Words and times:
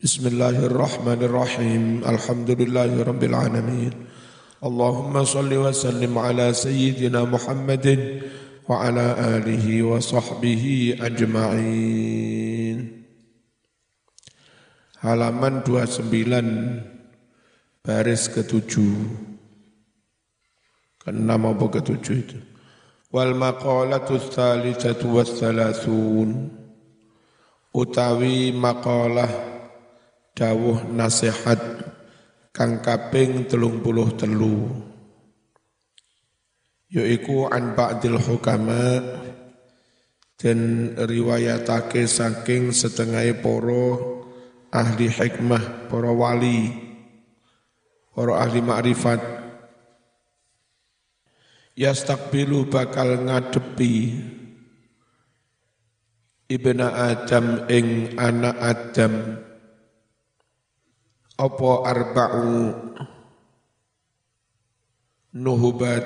Bismillahirrahmanirrahim. 0.00 2.08
Alhamdulillahirabbil. 2.08 3.36
Allahumma 4.64 5.28
salli 5.28 5.60
wa 5.60 5.76
sallim 5.76 6.16
ala 6.16 6.56
sayyidina 6.56 7.28
Muhammadin 7.28 8.24
wa 8.64 8.80
ala 8.80 9.36
alihi 9.36 9.84
wa 9.84 10.00
sahbihi 10.00 11.04
ajma'in. 11.04 13.04
Halaman 15.04 15.68
29 15.68 17.84
baris 17.84 18.32
ke-7. 18.32 18.72
Keenam 21.04 21.44
apa 21.44 21.76
ke-7 21.76 22.06
itu? 22.08 22.40
Wal 23.12 23.36
maqalatu 23.36 24.16
tsalitsatu 24.16 25.12
was 25.12 25.36
utawi 27.70 28.50
maqalah 28.56 29.49
dawuh 30.36 30.88
nasihat 30.90 31.58
kang 32.50 32.82
kaping 32.82 33.46
telung 33.46 33.82
puluh 33.84 34.10
telu. 34.18 34.68
Yaiku 36.90 37.46
an 37.46 37.78
ba'dil 37.78 38.18
hukama 38.18 38.98
dan 40.34 40.90
riwayatake 40.98 42.08
saking 42.10 42.74
setengah 42.74 43.30
poro 43.38 44.18
ahli 44.74 45.06
hikmah, 45.06 45.86
poro 45.86 46.18
wali, 46.18 46.66
poro 48.10 48.34
ahli 48.34 48.58
ma'rifat. 48.58 49.22
Yastakbilu 51.78 52.66
bakal 52.66 53.22
ngadepi 53.22 53.94
ibna 56.50 57.14
Adam 57.14 57.70
ing 57.70 58.18
anak 58.18 58.56
Adam 58.58 59.12
apa 61.40 61.70
arba'u 61.88 62.52
nuhubat? 65.32 66.04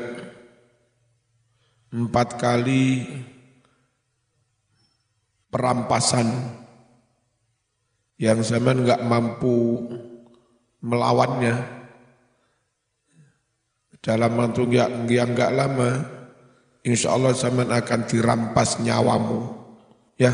Empat 1.95 2.29
kali 2.39 3.07
perampasan. 5.51 6.27
Yang 8.19 8.55
zaman 8.55 8.87
nggak 8.87 9.03
mampu 9.07 9.83
melawannya. 10.83 11.55
Dalam 13.99 14.37
waktu 14.37 14.63
yang 15.11 15.35
nggak 15.35 15.55
lama 15.55 15.91
insya 16.87 17.15
Allah 17.15 17.35
zaman 17.35 17.71
akan 17.71 18.01
dirampas 18.11 18.83
nyawamu. 18.83 19.55
Ya 20.19 20.31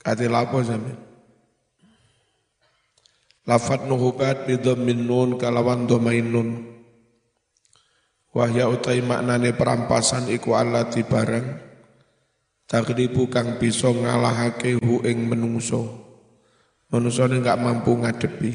kati 0.00 0.24
lapo 0.28 0.60
zaman 0.64 1.07
Lafat 3.48 3.88
nuhubat 3.88 4.44
bidhammin 4.44 5.08
nun 5.08 5.40
kalawan 5.40 5.88
domain 5.88 6.20
nun. 6.20 6.68
Wahya 8.36 8.68
utai 8.68 9.00
maknane 9.00 9.56
perampasan 9.56 10.28
iku 10.28 10.52
allati 10.52 11.00
barang. 11.00 11.64
Takribu 12.68 13.32
kang 13.32 13.56
bisa 13.56 13.88
ngalahake 13.88 14.76
hu 14.76 15.00
ing 15.00 15.32
menungso. 15.32 15.80
Menungso 16.92 17.24
enggak 17.24 17.56
mampu 17.56 17.96
ngadepi. 17.96 18.52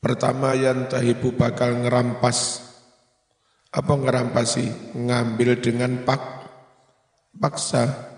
Pertama 0.00 0.56
yang 0.56 0.88
tahibu 0.88 1.36
bakal 1.36 1.76
ngerampas. 1.76 2.64
Apa 3.68 4.00
ngerampasi? 4.00 4.96
Ngambil 4.96 5.60
dengan 5.60 6.08
pak, 6.08 6.48
paksa. 7.36 8.16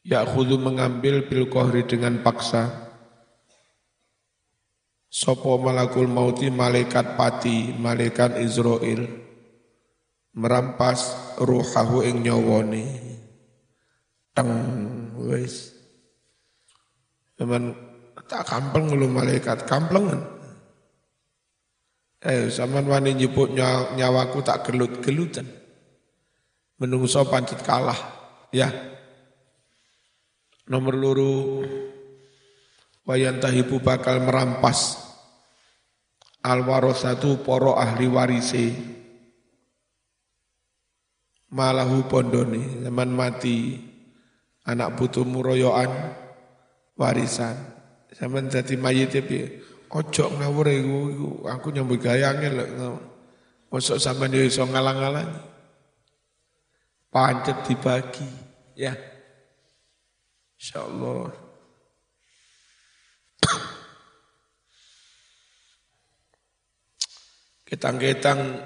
Ya 0.00 0.24
mengambil 0.24 1.28
bil 1.28 1.52
kohri 1.52 1.84
dengan 1.84 2.24
paksa 2.24 2.85
Sopo 5.06 5.56
malakul 5.56 6.10
mauti 6.10 6.50
malaikat 6.50 7.14
pati, 7.14 7.72
malaikat 7.78 8.42
Israel 8.42 9.26
merampas 10.36 11.32
ruhahu 11.40 12.04
ing 12.04 12.20
nyawone. 12.22 12.84
Teng 14.36 14.52
wis. 15.24 15.72
Zaman 17.40 17.72
tak 18.28 18.44
kampeng 18.44 18.92
lu 18.92 19.08
malaikat 19.08 19.64
kamplengan. 19.64 20.20
Eh 22.20 22.52
zaman 22.52 22.84
wani 22.84 23.16
nyebut 23.16 23.52
nyawaku 23.96 24.44
tak 24.44 24.68
gelut-gelutan. 24.68 25.48
Menungso 26.76 27.24
pancet 27.24 27.64
kalah, 27.64 27.96
ya. 28.52 28.68
Nomor 30.68 30.92
luru 30.92 31.64
wayantahibu 33.06 33.78
bakal 33.80 34.20
merampas 34.20 34.98
al 36.42 36.66
warosatu 36.66 37.40
poro 37.40 37.78
ahli 37.78 38.06
warise 38.10 38.66
malahu 41.54 42.04
pondone 42.10 42.82
zaman 42.82 43.10
mati 43.14 43.78
anak 44.66 44.98
butuh 44.98 45.22
muroyoan 45.22 45.90
warisan 46.98 47.54
zaman 48.12 48.50
jadi 48.50 48.74
mayit 48.74 49.14
tapi 49.14 49.62
ojo 49.88 50.26
ngawur 50.34 50.66
iku 50.68 50.98
aku 51.46 51.70
nyambut 51.70 52.02
gayange 52.02 52.50
lek 52.50 52.70
Masuk 53.66 53.98
sama 53.98 54.30
dia 54.30 54.46
iso 54.46 54.62
ngalang-alang. 54.62 55.42
Pancet 57.10 57.66
dibagi, 57.66 58.28
ya. 58.78 58.94
Insyaallah. 60.56 61.45
Ketang-ketang 67.66 68.62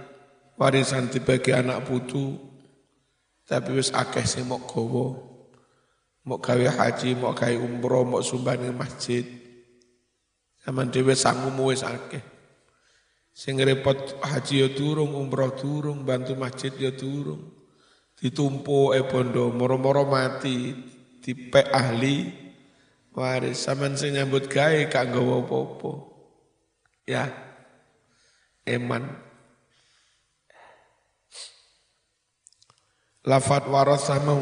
warisan 0.61 1.09
dibagi 1.09 1.57
anak 1.57 1.89
putu, 1.89 2.37
tapi 3.49 3.81
wis 3.81 3.89
akeh 3.97 4.29
sing 4.29 4.45
mok 4.45 4.69
gowo. 4.69 5.07
Mok 6.29 6.41
gawe 6.45 6.69
haji, 6.69 7.17
mok 7.17 7.33
gawe 7.41 7.57
umroh, 7.57 8.05
mok 8.05 8.21
sumbang 8.21 8.61
masjid. 8.77 9.25
Zaman 10.61 10.93
dhewe 10.93 11.17
sangumu 11.17 11.73
wis 11.73 11.81
akeh. 11.81 12.21
Sing 13.33 13.57
repot 13.57 14.21
haji 14.21 14.55
ya 14.61 14.69
durung, 14.69 15.17
umroh 15.17 15.57
durung, 15.57 16.05
bantu 16.05 16.37
masjid 16.37 16.77
ya 16.77 16.93
durung. 16.93 17.57
Ditumpu 18.21 18.93
e 18.93 19.01
bondo, 19.09 19.49
moro-moro 19.49 20.05
mati, 20.05 20.77
dipek 21.25 21.73
ahli 21.73 22.29
waris. 23.17 23.65
Saman 23.65 23.97
sing 23.97 24.13
nyambut 24.13 24.45
gawe 24.45 24.93
kak 24.93 25.09
nggawa 25.09 25.41
apa-apa. 25.41 25.93
Ya 27.09 27.50
eman. 28.71 29.03
Lafat 33.27 33.69
warasa 33.69 34.17
mau 34.25 34.41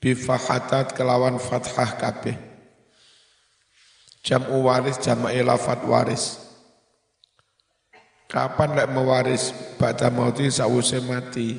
bifahatat 0.00 0.94
kelawan 0.94 1.36
fathah 1.36 1.98
kabeh. 1.98 2.36
Jam'u 4.24 4.64
waris 4.64 4.96
jam'i 5.02 5.42
lafat 5.42 5.84
waris. 5.84 6.48
Kapan 8.28 8.76
lek 8.76 8.88
mewaris 8.92 9.56
ba'da 9.80 10.12
mauti 10.12 10.52
sause 10.52 11.00
mati. 11.00 11.56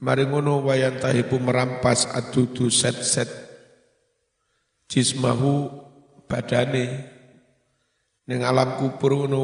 Mari 0.00 0.24
ngono 0.28 0.64
wayan 0.64 0.96
tahibu 1.00 1.40
merampas 1.40 2.08
adudu 2.12 2.68
set-set 2.72 3.28
jismahu 4.88 5.72
badane 6.28 7.13
Ning 8.24 8.40
alam 8.40 8.80
kubur 8.80 9.20
ngono 9.20 9.42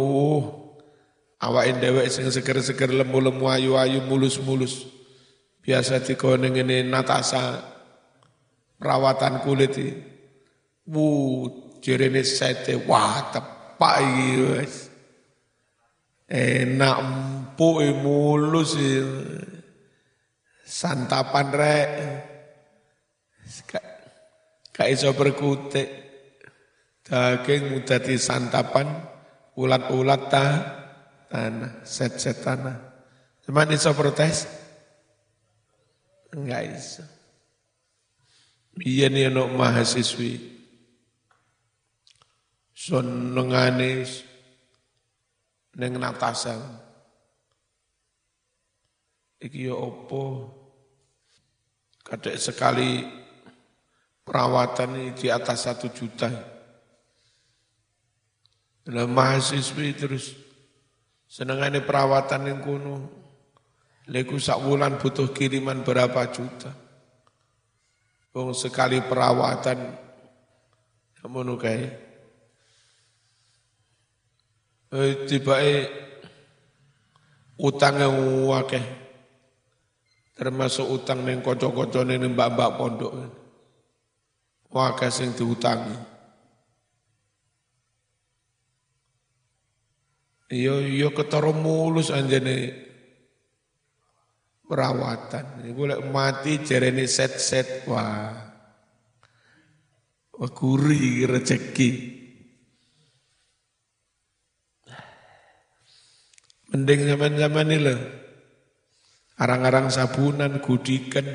awake 1.36 1.80
dhewek 1.84 2.08
sing 2.08 2.24
seger-seger 2.32 2.88
lemu-lemu 2.96 3.44
ayu-ayu 3.44 4.00
mulus-mulus. 4.08 4.88
Biasa 5.60 6.00
dikone 6.00 6.48
ngene 6.48 6.88
Natasa 6.88 7.60
perawatan 8.80 9.44
kulit 9.44 9.76
iki. 9.76 9.92
Wu 10.88 11.04
jerene 11.84 12.24
sete 12.24 12.80
wah 12.88 13.28
tepak 13.28 13.94
iki 14.00 14.28
wis. 14.48 14.74
Enak 16.30 16.96
empuk 17.04 17.84
mulus 18.00 18.80
e. 18.80 18.92
santapan 20.64 21.46
rek. 21.52 21.90
Gak 24.72 24.88
iso 24.88 25.12
berkutik. 25.12 25.99
Daging 27.10 27.82
di 27.82 28.14
santapan, 28.14 28.86
ulat-ulat 29.58 30.22
ta, 30.30 30.46
tanah, 31.26 31.82
set-set 31.82 32.38
tanah. 32.38 32.78
Cuman 33.42 33.74
iso 33.74 33.90
protes? 33.98 34.46
Enggak 36.30 36.70
iso. 36.70 37.02
Nih 38.78 39.26
anak 39.26 39.50
mahasiswi. 39.50 40.38
Senengane 42.70 44.06
neng 45.74 45.92
natasa. 45.98 46.54
Iki 49.42 49.66
ya 49.66 49.74
opo? 49.74 50.46
Kadek 52.06 52.38
sekali 52.38 53.02
perawatan 54.22 55.10
di 55.18 55.26
atas 55.26 55.66
satu 55.66 55.90
juta. 55.90 56.59
Nah, 58.88 59.04
mahasiswi 59.04 59.92
terus 59.92 60.32
senengannya 61.28 61.84
perawatan 61.84 62.48
yang 62.48 62.60
kuno. 62.64 62.96
Leku 64.08 64.40
sak 64.40 64.64
bulan 64.64 64.96
butuh 64.96 65.28
kiriman 65.36 65.84
berapa 65.84 66.32
juta. 66.32 66.72
Bung 68.32 68.56
sekali 68.56 69.04
perawatan 69.04 69.78
kamu 71.20 71.40
nukai. 71.44 71.84
Eh, 74.90 75.14
tiba 75.30 75.54
utang 77.60 77.94
yang 78.02 78.16
wakeh 78.50 78.82
termasuk 80.34 80.88
utang 80.88 81.22
neng 81.22 81.44
kocok-kocok 81.44 82.02
neng 82.08 82.32
mbak-mbak 82.32 82.74
pondok 82.74 83.12
wakeh 84.72 85.12
sing 85.12 85.36
diutangi 85.36 86.09
Yo 90.50 90.82
yo 90.82 91.14
ketara 91.14 91.54
mulus 91.54 92.10
anjene 92.10 92.74
perawatan. 94.66 95.62
Boleh 95.70 96.02
mati 96.10 96.58
jerene 96.58 97.06
set-set 97.06 97.86
wah. 97.86 98.34
Wah 100.34 100.50
kuri 100.50 101.22
rezeki. 101.22 101.90
Mending 106.70 107.00
zaman-zaman 107.14 107.66
ini 107.70 107.78
loh. 107.82 108.00
Arang-arang 109.38 109.90
sabunan, 109.90 110.62
gudikan. 110.62 111.26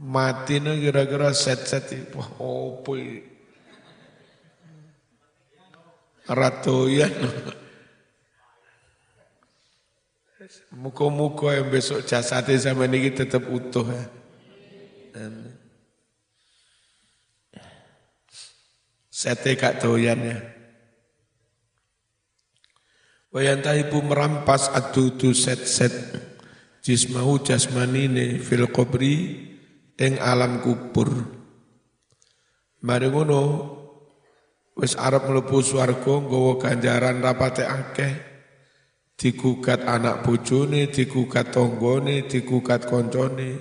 Mati 0.00 0.56
nih 0.56 0.88
kira-kira 0.88 1.36
set-set. 1.36 2.16
Wah 2.16 2.28
opo 2.40 2.96
ratoyan. 6.28 7.12
Muka-muka 10.72 11.56
yang 11.56 11.68
besok 11.68 12.04
jasadnya 12.04 12.56
sama 12.56 12.86
ini 12.88 13.10
tetap 13.12 13.48
utuh. 13.50 13.84
Ya. 13.88 14.04
Sete 19.10 19.58
kak 19.58 19.82
doyan 19.82 20.20
ya. 20.22 20.38
Wayantahibu 23.34 24.00
merampas 24.00 24.72
adudu 24.72 25.34
set-set 25.36 25.92
jismahu 26.80 27.42
jasmanine 27.44 28.40
fil 28.40 28.70
kubri 28.72 29.44
ing 29.98 30.16
alam 30.22 30.62
kubur. 30.64 31.10
Mari 32.80 33.10
ngono 33.10 33.40
Wis 34.78 34.94
arep 34.94 35.26
mlebu 35.26 35.58
swarga 35.58 36.22
nggawa 36.22 36.62
ganjaran 36.62 37.18
rapate 37.18 37.66
akeh. 37.66 38.14
Digugat 39.18 39.82
anak 39.82 40.22
bojone, 40.22 40.86
digugat 40.94 41.50
tanggane, 41.50 42.30
digugat 42.30 42.86
koncone. 42.86 43.58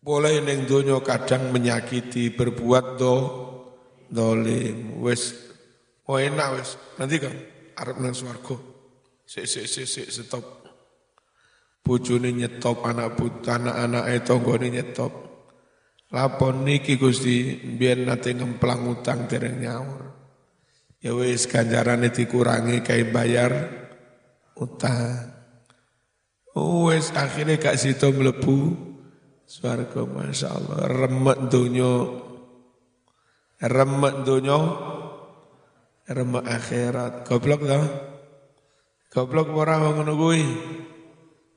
Boleh 0.00 0.40
ning 0.40 0.64
donya 0.64 0.96
kadang 1.04 1.52
menyakiti, 1.52 2.32
berbuat 2.32 2.96
do 2.96 3.16
dolim. 4.08 4.96
Wis 5.04 5.36
oh 6.08 6.16
enak 6.16 6.56
wis. 6.56 6.80
Nanti 6.96 7.20
kan 7.20 7.36
arep 7.76 8.00
nang 8.00 8.16
swarga. 8.16 8.56
Sik 9.28 9.44
sik 9.44 9.68
sik 9.68 9.84
sik 9.84 10.08
stop. 10.08 10.64
Bojone 11.84 12.32
nyetop 12.32 12.80
anak 12.88 13.12
but 13.20 13.44
anak-anake 13.44 14.24
tanggane 14.24 14.72
nyetop. 14.72 15.27
Lapon 16.08 16.64
niki 16.64 16.96
Gusti 16.96 17.52
biar 17.76 18.00
nate 18.00 18.32
ngemplang 18.32 18.88
utang 18.88 19.28
dereng 19.28 19.60
nyaur. 19.60 20.02
Ya 21.04 21.12
wis 21.12 21.44
ganjarane 21.44 22.08
dikurangi 22.08 22.80
kayak 22.80 23.12
bayar 23.12 23.52
utang. 24.56 25.36
Oh, 26.56 26.88
wis 26.88 27.12
akhirnya 27.12 27.60
gak 27.60 27.76
situ 27.76 28.08
mlebu 28.08 28.72
swarga 29.44 30.08
masyaallah. 30.08 30.88
Remek 30.88 31.38
donya 31.52 31.92
remek 33.60 34.14
donya 34.24 34.58
remek 36.08 36.44
akhirat. 36.48 37.28
Goblok 37.28 37.68
to 37.68 37.80
goblok 39.12 39.52
ora 39.52 39.76
ngono 39.76 40.16
kuwi? 40.16 40.44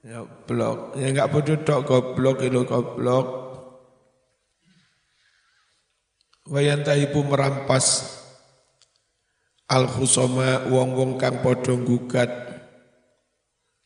Ya 0.03 0.27
blok. 0.27 0.99
Ya 0.99 1.07
enggak 1.07 1.31
bodoh 1.31 1.57
tok 1.63 1.87
goblok 1.87 2.43
itu 2.43 2.67
goblok 2.67 3.40
wayantahibu 6.49 7.21
merampas 7.25 8.17
al 9.69 9.85
khusoma 9.85 10.67
wong-wong 10.67 11.21
kang 11.21 11.41
gugat 11.85 12.31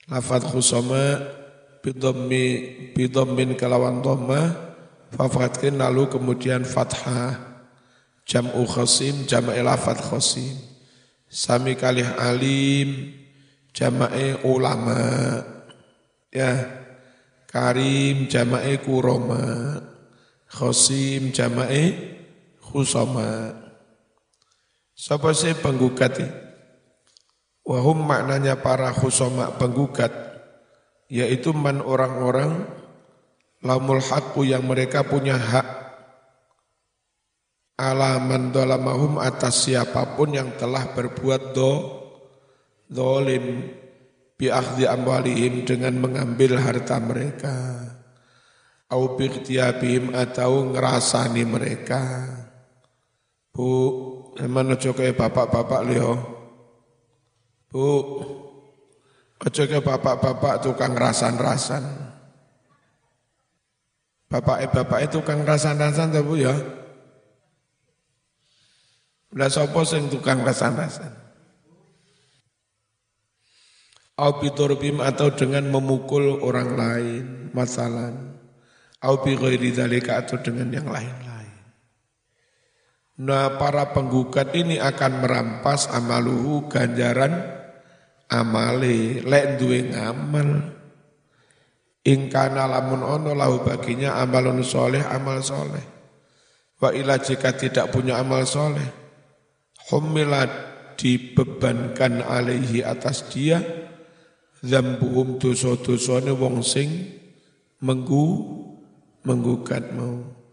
lafat 0.07 0.43
khusoma 0.47 1.21
bidhammi 1.85 2.45
bidhammin 2.93 3.53
kalawan 3.53 4.01
dhamma 4.01 4.65
fafatkin 5.13 5.79
lalu 5.79 6.09
kemudian 6.11 6.65
fathah. 6.67 7.55
Jam'u 8.25 8.65
khasim 8.65 9.29
jam'e 9.29 9.61
lafat 9.61 10.01
khasim 10.01 10.57
sami 11.29 11.77
kalih 11.77 12.09
alim 12.17 13.13
jam'e 13.69 14.41
ulama. 14.41 15.45
Ya 16.33 16.65
karim 17.45 18.25
jam'e 18.25 18.81
kuroma 18.81 19.77
khasim 20.49 21.29
jam'e 21.29 22.14
khusama. 22.75 23.56
Siapa 24.92 25.31
sih 25.31 25.56
penggugat? 25.56 26.19
Wahum 27.63 28.04
maknanya 28.04 28.60
para 28.60 28.92
khusama 28.92 29.56
penggugat, 29.56 30.12
yaitu 31.07 31.56
man 31.56 31.80
orang-orang 31.80 32.68
lamul 33.63 34.04
haqqu 34.04 34.44
yang 34.44 34.68
mereka 34.68 35.07
punya 35.07 35.39
hak 35.39 35.68
alaman 37.80 38.51
dolamahum 38.54 39.19
atas 39.19 39.68
siapa 39.68 40.16
pun 40.16 40.36
yang 40.36 40.54
telah 40.56 40.94
berbuat 40.95 41.57
do 41.57 41.74
dolim 42.88 43.74
biakhdi 44.38 44.86
amwalihim 44.86 45.66
dengan 45.68 45.98
mengambil 45.98 46.62
harta 46.62 47.01
mereka 47.01 47.56
au 48.88 49.18
biqtiyabihim 49.18 50.13
atau 50.13 50.72
ngerasani 50.72 51.44
mereka 51.44 52.01
Bu, 53.55 53.71
mana 54.51 54.75
aja 54.75 54.91
kaya 54.91 55.15
bapak-bapak 55.15 55.81
liya. 55.88 56.12
Bu, 57.71 57.88
aja 59.39 59.63
kaya 59.63 59.79
bapak-bapak 59.79 60.59
tukang 60.59 60.91
rasan-rasan. 60.91 61.88
Bapak 64.27 64.59
eh 64.59 64.67
bapak 64.67 65.07
itu 65.07 65.24
tukang 65.24 65.47
rasan-rasan 65.47 66.12
ta 66.12 66.19
Bu 66.19 66.35
ya? 66.35 66.51
Lah 69.39 69.47
sapa 69.47 69.79
sing 69.88 70.12
tukang 70.12 70.43
rasan-rasan? 70.43 71.15
Au 74.19 74.39
biturbim 74.39 75.00
atau 75.03 75.31
dengan 75.31 75.67
memukul 75.71 76.39
orang 76.43 76.69
lain, 76.75 77.24
masalah. 77.51 78.15
Au 79.03 79.19
bi 79.24 79.35
ghairi 79.35 79.75
atau 80.07 80.39
dengan 80.39 80.71
yang 80.71 80.88
lain-lain. 80.88 81.25
Nah 83.15 83.55
para 83.55 83.95
penggugat 83.95 84.51
ini 84.51 84.75
akan 84.75 85.24
merampas 85.24 85.88
amaluhu 85.88 86.67
ganjaran 86.67 87.31
amale 88.27 89.24
lek 89.24 89.55
duwe 89.55 89.95
ngamal. 89.95 90.50
Ingkana 92.05 92.69
lamun 92.69 93.01
ono 93.01 93.31
lahu 93.34 93.65
baginya 93.65 94.22
amalun 94.22 94.62
soleh 94.62 95.01
amal 95.01 95.41
soleh 95.41 95.95
wa 96.79 96.93
ila 96.93 97.17
jika 97.17 97.55
tidak 97.55 97.89
punya 97.89 98.19
amal 98.19 98.43
soleh 98.43 98.86
humilat 99.89 100.50
dibebankan 101.01 102.24
alaihi 102.24 102.86
atas 102.86 103.25
dia 103.31 103.57
zambuhum 104.62 105.41
dosa-dosane 105.41 106.29
wong 106.29 106.63
sing 106.63 107.10
menggu 107.84 108.25
menggugat 109.25 109.91
mau 109.98 110.44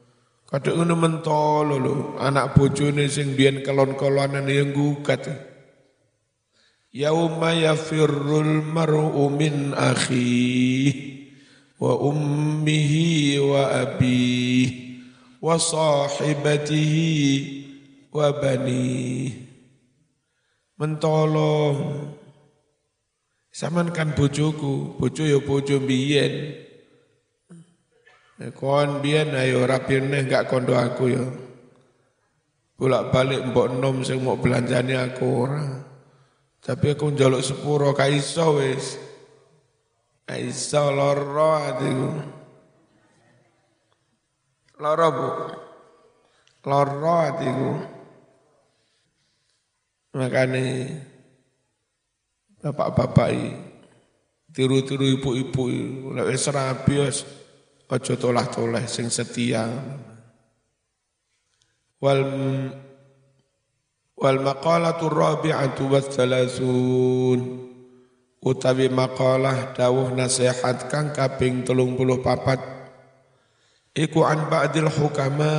Kadang 0.53 0.85
ngono 0.85 1.01
mentolo 1.01 1.81
lho, 1.81 2.21
anak 2.21 2.53
bojone 2.53 3.09
sing 3.09 3.33
biyen 3.33 3.65
kelon-kolonan 3.65 4.45
yang 4.45 4.77
gugat. 4.77 5.25
Yauma 6.93 7.57
yafirrul 7.57 8.61
mar'u 8.61 9.33
min 9.33 9.73
akhi 9.73 10.93
wa 11.81 11.97
ummihi 11.97 13.41
wa 13.41 13.81
abi 13.81 14.21
wa 15.41 15.57
sahibatihi 15.57 17.09
wa 18.13 18.29
bani. 18.37 19.33
Mentolo. 20.77 21.57
Saman 23.49 23.89
kan 23.89 24.13
bojoku, 24.13 25.01
bojo 25.01 25.25
ya 25.25 25.41
bojo 25.41 25.81
biyen. 25.81 26.61
Kon 28.51 28.99
biyen 28.99 29.31
ayo 29.39 29.63
rapi 29.63 30.03
neh 30.03 30.27
gak 30.27 30.51
kondo 30.51 30.75
aku 30.75 31.05
ya. 31.15 31.23
Bolak-balik 32.75 33.47
mbok 33.55 33.79
nom 33.79 34.03
sing 34.03 34.19
mau 34.27 34.35
belanjane 34.35 34.99
aku 34.99 35.27
ora. 35.47 35.63
Tapi 36.59 36.99
aku 36.99 37.15
njaluk 37.15 37.47
sepuro 37.47 37.95
ka 37.95 38.11
iso 38.11 38.59
wis. 38.59 38.99
Iso 40.27 40.91
loro 40.91 41.51
atiku. 41.63 42.11
Loro 44.83 45.09
Bu. 45.15 45.29
Loro 46.67 47.15
atiku. 47.23 47.71
Makane 50.19 50.65
bapak-bapak 52.63 53.31
tiru-tiru 54.55 55.19
ibu-ibu 55.19 55.65
lek 56.15 56.29
wis 56.31 56.47
rabi 56.53 56.95
aja 57.93 58.17
tolah-toleh 58.17 58.89
sing 58.89 59.13
setia. 59.13 59.69
Wal 62.01 62.25
wal 64.17 64.41
maqalatu 64.41 65.13
rabi'atu 65.13 65.93
wa 65.93 66.01
thalathun. 66.01 67.69
Utawi 68.43 68.91
maqalah 68.91 69.71
dawuh 69.71 70.11
nasihat 70.19 70.91
kang 70.91 71.15
kaping 71.15 71.63
34 71.63 73.95
iku 73.95 74.27
an 74.27 74.51
ba'dil 74.51 74.91
hukama 74.91 75.55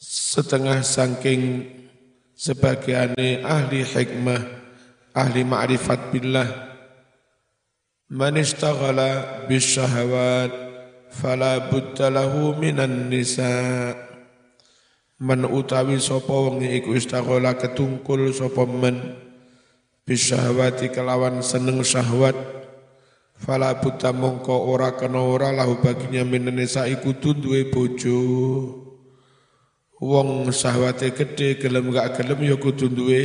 setengah 0.00 0.80
saking 0.80 1.68
sebagiane 2.32 3.44
ahli 3.44 3.84
hikmah 3.84 4.40
ahli 5.12 5.44
ma'rifat 5.44 6.08
billah 6.08 6.69
man 8.10 8.34
istaghala 8.36 9.46
bisyahawat 9.46 10.50
fala 11.14 11.70
budda 11.70 12.10
lahu 12.10 12.58
minan 12.58 13.08
nisa' 13.08 14.10
Man 15.20 15.44
utawi 15.44 16.00
sapa 16.00 16.32
wong 16.32 16.64
iku 16.64 16.96
istaghala 16.96 17.52
ketungkul 17.52 18.32
sapa 18.32 18.64
men. 18.64 19.20
Bisyahwati 20.08 20.88
kelawan 20.88 21.44
seneng 21.44 21.84
syahwat. 21.84 22.32
Fala 23.36 23.76
buta 23.76 24.16
mongko 24.16 24.64
ora 24.72 24.96
kena 24.96 25.20
ora 25.20 25.52
lahu 25.52 25.76
baginya 25.84 26.24
minenesa 26.24 26.88
iku 26.88 27.12
duwe 27.12 27.68
bojo. 27.68 28.16
Wong 30.00 30.48
syahwate 30.48 31.12
gede 31.12 31.60
gelem 31.60 31.92
gak 31.92 32.16
gelem 32.16 32.40
ya 32.40 32.56
kudu 32.56 32.88
duwe 32.88 33.22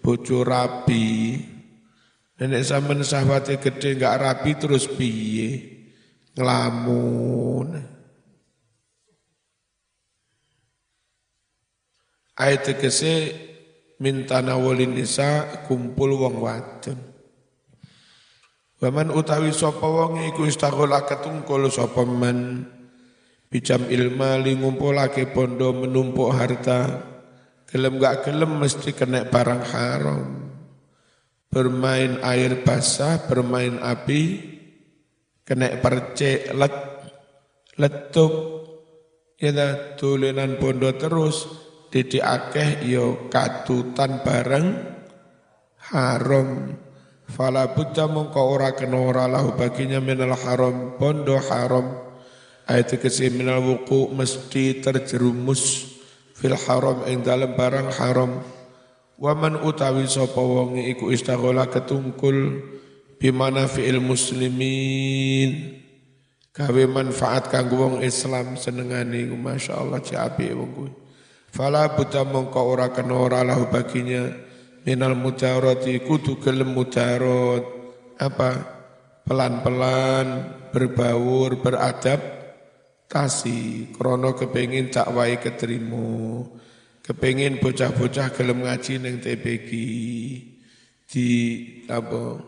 bojo 0.00 0.40
rapi 0.40 1.36
nenek 2.42 2.66
sampean 2.66 3.06
syahwate 3.06 3.62
gede 3.62 3.94
gak 3.94 4.18
rapi 4.18 4.58
terus 4.58 4.90
piye? 4.90 5.62
Nglamun. 6.34 7.78
Ayat 12.34 12.66
tegese 12.66 13.30
minta 14.02 14.42
nawalin 14.42 14.98
nisa 14.98 15.62
kumpul 15.70 16.18
wong 16.18 16.42
wadon. 16.42 16.98
Waman 18.82 19.14
utawi 19.14 19.54
sapa 19.54 19.86
wong 19.86 20.26
iku 20.34 20.42
istaghala 20.42 21.06
ketungkul 21.06 21.70
sapa 21.70 22.02
man. 22.02 22.66
Bijam 23.46 23.86
ilma 23.86 24.34
li 24.42 24.58
ngumpulake 24.58 25.30
bondo 25.30 25.70
menumpuk 25.70 26.34
harta. 26.34 27.06
Gelem 27.70 28.02
gak 28.02 28.26
gelem 28.26 28.58
mesti 28.58 28.90
kena 28.90 29.30
barang 29.30 29.62
haram 29.70 30.41
bermain 31.52 32.16
air 32.24 32.64
basah 32.64 33.28
bermain 33.28 33.76
api 33.76 34.40
kena 35.44 35.76
percek 35.76 36.56
let 36.56 36.74
letup 37.76 38.32
ya 39.36 39.94
tulinan 40.00 40.56
bondo 40.56 40.96
terus 40.96 41.62
Didi 41.92 42.24
akeh 42.24 42.88
yo 42.88 43.28
katutan 43.28 44.24
bareng 44.24 44.80
haram. 45.92 46.72
Fala 47.28 47.68
buddha 47.68 48.08
mongko 48.08 48.40
ora 48.48 48.72
kena 48.72 48.96
ora 48.96 49.28
lahu 49.28 49.52
baginya 49.52 50.00
minal 50.00 50.32
haram 50.32 50.96
bondo 50.96 51.36
haram. 51.36 51.92
Ayat 52.64 52.96
kesi 52.96 53.28
minal 53.28 53.60
wuku 53.60 54.08
mesti 54.08 54.80
terjerumus 54.80 55.92
fil 56.32 56.56
haram 56.56 57.04
ing 57.04 57.20
dalam 57.20 57.52
barang 57.52 57.92
haram. 58.00 58.40
Waman 59.22 59.62
utawi 59.62 60.10
sapa 60.10 60.42
wong 60.42 60.82
iku 60.82 61.14
istaghala 61.14 61.70
ketungkul 61.70 62.58
bimana 63.22 63.70
fi'il 63.70 64.02
muslimin. 64.02 65.78
Gawe 66.50 66.82
manfaat 66.90 67.46
kanggo 67.46 67.86
wong 67.86 67.96
Islam 68.02 68.58
senengane 68.58 69.30
masyaallah 69.30 70.02
ci 70.02 70.18
apik 70.18 70.50
wong 70.58 70.70
kuwi. 70.74 70.92
Fala 71.54 71.94
buta 71.94 72.26
mongko 72.26 72.60
ora 72.66 72.90
kena 72.90 73.14
ora 73.14 73.46
baginya. 73.70 74.26
Minal 74.82 75.14
mujarati 75.14 76.02
kudu 76.02 76.42
gelem 76.42 76.74
apa? 78.18 78.50
Pelan-pelan 79.22 80.26
berbaur 80.74 81.62
beradab 81.62 82.18
tasi 83.06 83.86
krono 83.94 84.34
kepengin 84.34 84.90
tak 84.90 85.14
wae 85.14 85.38
keterima 85.38 86.42
kepengin 87.02 87.58
bocah-bocah 87.58 88.30
gelem 88.32 88.62
ngaji 88.62 89.02
ning 89.02 89.18
TPG 89.18 89.70
di 91.10 91.28
apa 91.90 92.40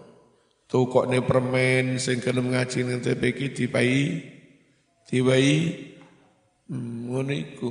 tukokne 0.71 1.21
permen 1.27 1.99
sing 1.99 2.23
gelem 2.23 2.55
ngaji 2.55 2.87
ning 2.87 2.99
TPG 3.03 3.53
dipai 3.53 4.23
diwai 5.11 5.55
hmm, 6.71 7.11
ngono 7.11 7.35
iku 7.35 7.71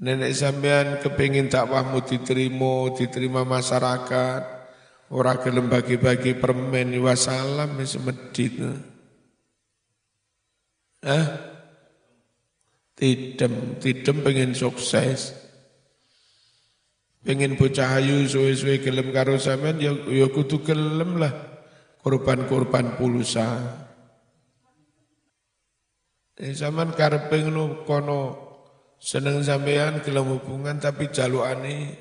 Nenek 0.00 0.32
sampean 0.32 0.96
kepingin 1.04 1.52
dakwahmu 1.52 2.00
diterima, 2.08 2.88
diterima 2.96 3.44
masyarakat. 3.44 4.42
Orang 5.12 5.44
gelem 5.44 5.68
bagi-bagi 5.68 6.40
permen 6.40 6.96
wasalam 7.04 7.76
wis 7.76 8.00
medit. 8.00 8.56
Eh? 11.04 11.26
Tidem, 12.96 13.76
tidem 13.76 14.16
pengen 14.24 14.56
sukses. 14.56 15.36
Pengen 17.20 17.60
bocah 17.60 18.00
ayu 18.00 18.24
suwe-suwe 18.24 18.80
gelem 18.80 19.12
karo 19.12 19.36
sampean 19.36 19.76
ya 19.76 19.92
ya 20.08 20.26
kudu 20.32 20.64
gelem 20.64 21.20
lah. 21.20 21.32
Korban-korban 22.00 22.96
pulsa. 22.96 23.60
Eh 26.40 26.56
sampean 26.56 26.96
karepe 26.96 27.44
ngono 27.44 27.84
kono 27.84 28.20
seneng 28.96 29.44
sampean 29.44 30.00
gelem 30.00 30.32
hubungan 30.32 30.80
tapi 30.80 31.12
jalukane 31.12 31.96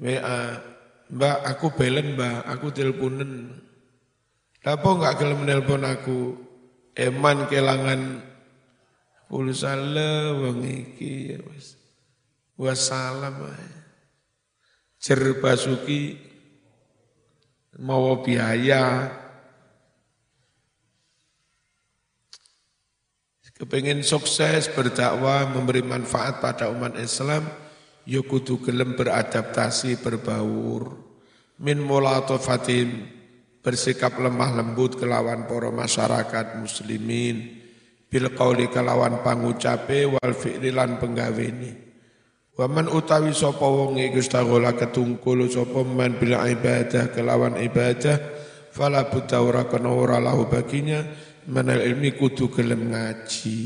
WA 0.00 0.72
Mbak 1.14 1.38
aku 1.44 1.66
belen 1.76 2.16
mbak 2.16 2.48
aku 2.48 2.72
teleponen. 2.72 3.52
Apa 4.64 4.88
enggak 4.88 5.20
gelem 5.20 5.44
nelpon 5.44 5.84
aku? 5.84 6.20
Eman 6.96 7.44
kelangan 7.50 8.24
pulsa 9.28 9.76
le 9.76 10.32
wong 10.32 10.62
iki 10.64 11.34
ya 11.34 11.38
wis 11.50 11.74
wassalam 12.54 13.50
basuki 15.36 16.16
mau 17.76 18.24
biaya 18.24 19.12
Kepengen 23.54 24.02
sukses 24.02 24.66
berdakwah 24.66 25.46
memberi 25.46 25.78
manfaat 25.86 26.42
pada 26.42 26.74
umat 26.74 26.98
Islam, 26.98 27.46
ya 28.02 28.18
kudu 28.18 28.58
gelem 28.58 28.98
beradaptasi 28.98 30.02
berbaur. 30.02 30.98
Min 31.62 31.78
mulatofatin 31.78 33.06
bersikap 33.62 34.18
lemah 34.18 34.58
lembut 34.58 34.98
kelawan 34.98 35.46
para 35.46 35.70
masyarakat 35.70 36.58
muslimin 36.58 37.62
bil 38.10 38.34
kelawan 38.34 39.22
pangucape 39.22 40.02
wal 40.10 40.34
fi'li 40.34 40.74
lan 40.74 40.98
penggawene. 40.98 41.83
Waman 42.54 42.86
utawi 42.86 43.34
sapa 43.34 43.66
wong 43.66 43.98
iku 43.98 44.22
stagola 44.22 44.78
ketungkul 44.78 45.50
sapa 45.50 45.82
man 45.82 46.14
bil 46.22 46.38
ibadah 46.38 47.10
kelawan 47.10 47.58
ibadah 47.58 48.14
fala 48.70 49.10
buta 49.10 49.42
ora 49.42 49.66
kana 49.66 49.90
ora 49.90 50.22
lahu 50.22 50.46
baginya 50.46 51.02
Manal 51.44 51.84
ilmi 51.84 52.16
kudu 52.16 52.48
gelem 52.48 52.88
ngaji. 52.88 53.60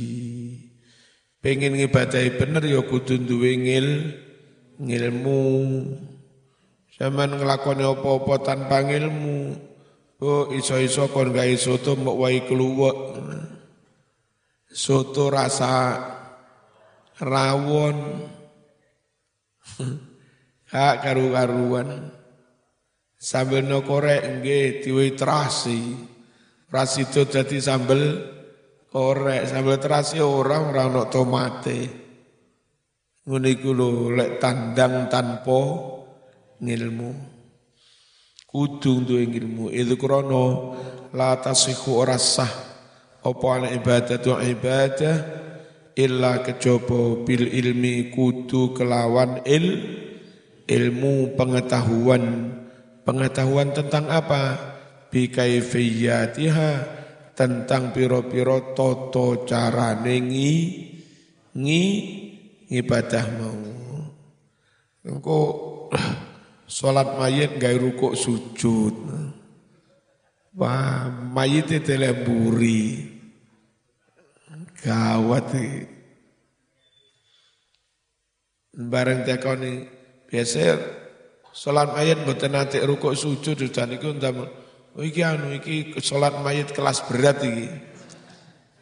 Pengen 1.39 1.79
ngibadahi 1.79 2.35
bener 2.35 2.67
ya 2.67 2.83
kudu 2.83 3.23
duwe 3.23 3.55
ngil 3.55 3.89
ngilmu. 4.83 5.43
Zaman 6.99 7.39
ngelakoni 7.39 7.87
apa-apa 7.87 8.35
tanpa. 8.43 8.83
Oh 10.19 10.51
iso-iso 10.51 11.07
kon 11.15 11.31
gawe 11.31 11.55
soto 11.55 11.95
mbok 11.95 12.19
wae. 12.19 12.43
Soto 14.67 15.31
rasa 15.31 16.03
rawon. 17.23 17.99
Hak 20.75 20.95
karu-karuan. 21.01 22.13
Sambil 23.19 23.67
no 23.67 23.83
korek 23.83 24.39
nggih 24.39 24.85
diwe 24.85 25.17
terasi. 25.19 25.97
Rasido 26.69 27.25
jadi 27.25 27.59
sambel 27.59 28.03
korek 28.93 29.49
sambil 29.49 29.81
terasi 29.81 30.21
orang 30.21 30.71
orang 30.71 30.87
ono 30.93 31.03
tomate. 31.09 31.81
Ngono 33.25 33.47
iku 33.49 33.71
lho 33.75 33.89
lek 34.15 34.39
tandang 34.39 35.09
tanpa 35.11 35.61
ngilmu. 36.61 37.11
Kudu 38.49 38.93
duwe 39.05 39.25
ngilmu. 39.29 39.73
Itu 39.73 39.97
krono 40.01 40.45
la 41.13 41.37
tasihu 41.41 41.97
ora 42.01 42.17
sah 42.21 42.69
apa 43.19 43.67
ibadah 43.75 44.21
ibadah 44.47 45.17
illa 45.99 46.47
kejaba 46.47 47.27
bil 47.27 47.51
ilmi 47.51 48.15
kudu 48.15 48.71
kelawan 48.71 49.43
il 49.43 49.67
ilmu 50.71 51.35
pengetahuan. 51.35 52.55
Pengetahuan 53.03 53.75
tentang 53.75 54.07
apa? 54.07 54.45
Bi 55.11 55.33
kaifiyatiha 55.33 56.71
tentang 57.35 57.91
piro-piro 57.91 58.77
toto 58.77 59.43
cara 59.49 59.97
nengi 59.99 60.87
ngi 61.57 61.85
ibadah 62.69 63.27
mau. 63.41 63.63
Engko 65.09 65.41
salat 66.69 67.17
mayit 67.17 67.57
gawe 67.57 67.77
rukuk 67.81 68.13
sujud. 68.13 68.95
Wah 70.53 71.09
mayit 71.33 71.73
teleburi 71.81 73.08
gawat 74.85 75.51
bareng 78.79 79.27
tekoni 79.27 79.91
biasa 80.31 80.99
Salat 81.59 81.91
mayat 81.91 82.23
mboten 82.23 82.55
nate 82.55 82.79
rukuk 82.87 83.19
sujud 83.19 83.59
dan 83.75 83.91
iku 83.91 84.15
ndam 84.15 84.47
oh 84.95 85.03
iki 85.03 85.27
anu 85.27 85.59
iki 85.59 85.91
salat 85.99 86.39
mayat 86.39 86.71
kelas 86.71 87.03
berat 87.11 87.43
iki. 87.43 87.67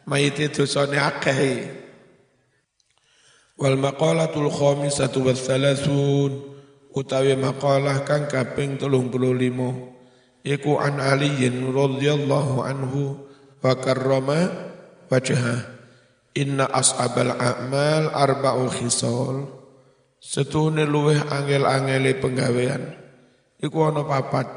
Mayit 0.05 0.37
itu 0.37 0.63
dosane 0.63 1.01
akeh. 1.01 1.73
Wal 3.57 3.81
maqalatul 3.81 4.53
khamisatu 4.53 5.25
wa 5.25 5.33
thalathun 5.33 6.53
utawi 6.93 7.33
maqalah 7.33 8.05
kang 8.05 8.29
kaping 8.29 8.77
35 8.77 10.45
iku 10.45 10.71
an 10.77 11.01
Ali 11.01 11.33
radhiyallahu 11.49 12.61
anhu 12.61 13.17
wa 13.57 13.73
karrama 13.73 14.53
wajhah 15.09 15.76
inna 16.37 16.69
ashabal 16.69 17.33
a'mal 17.33 18.13
arba'u 18.13 18.69
khisal 18.69 19.57
Setune 20.17 20.83
luweh 20.83 21.21
angel-angele 21.29 22.17
penggawean. 22.17 22.83
Iku 23.61 23.77
ana 23.85 24.01
papat. 24.03 24.49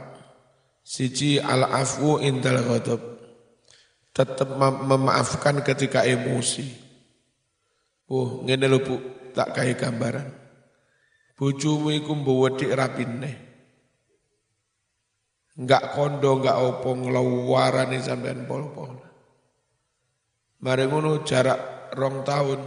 Siji 0.80 1.36
al-afu 1.36 2.18
indal 2.24 2.64
ghadab. 2.64 3.00
Tetap 4.10 4.56
memaafkan 4.58 5.62
ketika 5.62 6.02
emosi. 6.02 6.66
Oh, 8.10 8.42
ngene 8.42 8.66
lho 8.66 8.82
Bu, 8.82 8.94
tak 9.30 9.54
kai 9.54 9.78
gambaran. 9.78 10.26
Bojomu 11.38 11.94
iku 11.94 12.18
mbawa 12.18 12.58
dik 12.58 12.74
rapine. 12.74 13.32
Enggak 15.54 15.94
kondo, 15.94 16.40
enggak 16.40 16.58
opo 16.58 16.98
nglawarane 16.98 18.02
sampean 18.02 18.48
pol-pol. 18.50 19.09
Mari 20.60 20.84
ngono 20.88 21.24
jarak 21.24 21.92
rong 21.96 22.20
tahun 22.24 22.60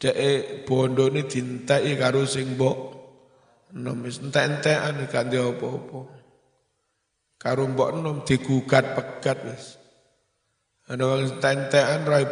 Dek 0.00 0.64
bondo 0.64 1.12
ini 1.12 1.28
dintai 1.28 1.92
karo 2.00 2.24
sing 2.24 2.56
mbok 2.56 2.76
nom 3.76 4.00
wis 4.00 4.16
entek-entekan 4.24 5.28
ndek 5.28 5.44
apa-apa. 5.44 6.00
Karo 7.36 7.68
mbok 7.68 7.90
nom 8.00 8.24
digugat 8.24 8.96
pegat 8.96 9.44
wis. 9.44 9.76
Ana 10.88 11.04
wong 11.04 11.36
entek-entekan 11.36 12.08
ra 12.08 12.24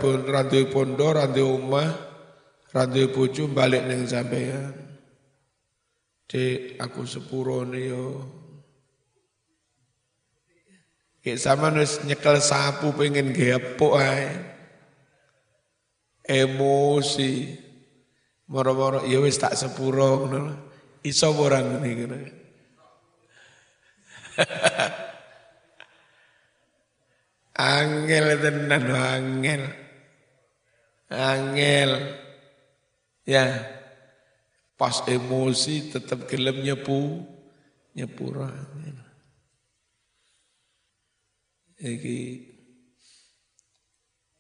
pondo, 0.72 1.06
randu 1.12 1.44
omah, 1.60 1.92
randu 2.72 3.12
bojo 3.12 3.52
balik 3.52 3.84
ning 3.84 4.08
sampean. 4.08 4.72
Dek 6.24 6.80
aku 6.80 7.04
sepurone 7.04 7.80
yo. 7.84 8.04
Kayak 11.18 11.42
sama 11.42 11.74
wis 11.74 11.98
nyekel 12.06 12.38
sapu 12.38 12.94
pengen 12.94 13.34
gepok 13.34 13.98
ae. 13.98 14.30
Emosi. 16.24 17.58
Moro-moro 18.48 19.04
ya 19.04 19.20
wis 19.20 19.36
tak 19.36 19.52
sepuro 19.58 20.24
ngono 20.24 20.56
iso 21.04 21.28
ora 21.36 21.60
ngene 21.60 21.88
ngono? 21.94 22.16
Angel 27.58 28.26
tenan 28.38 28.86
angel. 28.86 29.62
Angel. 31.10 31.90
Ya. 33.26 33.74
Pas 34.78 35.02
emosi 35.10 35.90
tetap 35.90 36.30
gelem 36.30 36.62
nyepu 36.62 37.26
nyepura 37.98 38.46
iki 41.78 42.44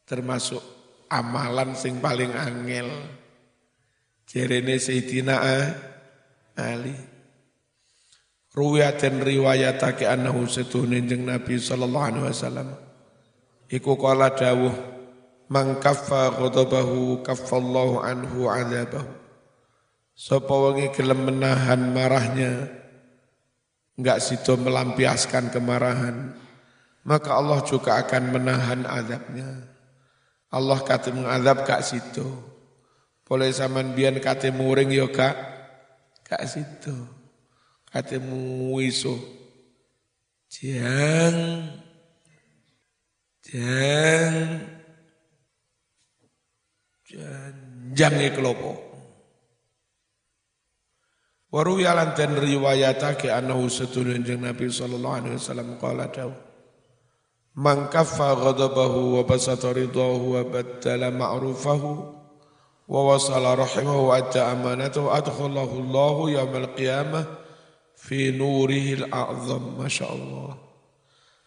termasuk 0.04 0.60
amalan 1.08 1.72
sing 1.78 2.02
paling 2.02 2.34
angel. 2.34 2.88
Jerene 4.28 4.76
Sayyidina 4.76 5.36
Ali. 6.58 6.96
Ruwiyatin 8.52 9.22
riwayatake 9.22 10.04
annahu 10.04 10.44
setune 10.50 11.00
jeng 11.06 11.24
Nabi 11.24 11.56
sallallahu 11.56 12.06
alaihi 12.12 12.26
wasallam. 12.28 12.68
Iku 13.68 13.94
kala 13.96 14.34
dawuh 14.34 14.74
man 15.48 15.80
kaffa 15.80 16.34
ghadabahu 16.36 17.24
kaffallahu 17.24 18.02
anhu 18.04 18.50
adzabahu. 18.50 19.08
Sapa 20.18 20.50
wengi 20.50 20.90
gelem 20.98 21.30
menahan 21.30 21.94
marahnya 21.94 22.66
enggak 23.94 24.18
sido 24.18 24.58
melampiaskan 24.58 25.54
kemarahan 25.54 26.34
maka 27.08 27.40
Allah 27.40 27.64
juga 27.64 27.96
akan 28.04 28.36
menahan 28.36 28.84
azabnya. 28.84 29.64
Allah 30.52 30.76
kata 30.84 31.08
mengadab 31.08 31.64
kak 31.64 31.80
situ. 31.80 32.28
Boleh 33.24 33.48
zaman 33.48 33.96
bian 33.96 34.20
kata 34.20 34.52
muring 34.52 34.92
yo 34.92 35.08
kak, 35.08 35.32
kak 36.28 36.44
situ. 36.44 36.92
Kata 37.88 38.20
muiso. 38.20 39.16
Jang, 40.48 41.36
jang, 43.44 44.36
jang, 47.08 47.56
jang 47.92 48.16
kelopo. 48.32 48.88
Waru 51.48 51.80
yalan 51.80 52.12
dan 52.12 52.36
riwayatake 52.36 53.32
anahu 53.32 53.72
setulun 53.72 54.20
Nabi 54.20 54.68
sallallahu 54.68 55.16
alaihi 55.16 55.36
wasallam 55.40 55.80
qala 55.80 56.08
dawu. 56.12 56.47
Man 57.58 57.90
kaffa 57.90 58.38
ghadabahu 58.38 59.18
wa 59.18 59.22
basata 59.26 59.74
ridahu 59.74 60.38
wa 60.38 60.46
baddala 60.46 61.10
ma'rufahu 61.10 61.90
wa 62.86 63.00
wasala 63.02 63.58
rahimahu 63.58 64.14
wa 64.14 64.22
adda 64.22 64.54
amanatahu 64.54 65.10
adkhalahu 65.10 65.82
Allahu 65.82 66.30
yawmal 66.30 66.70
qiyamah 66.78 67.26
fi 67.98 68.30
nurihi 68.30 69.02
al-a'zam 69.02 69.74
masyaallah. 69.74 70.54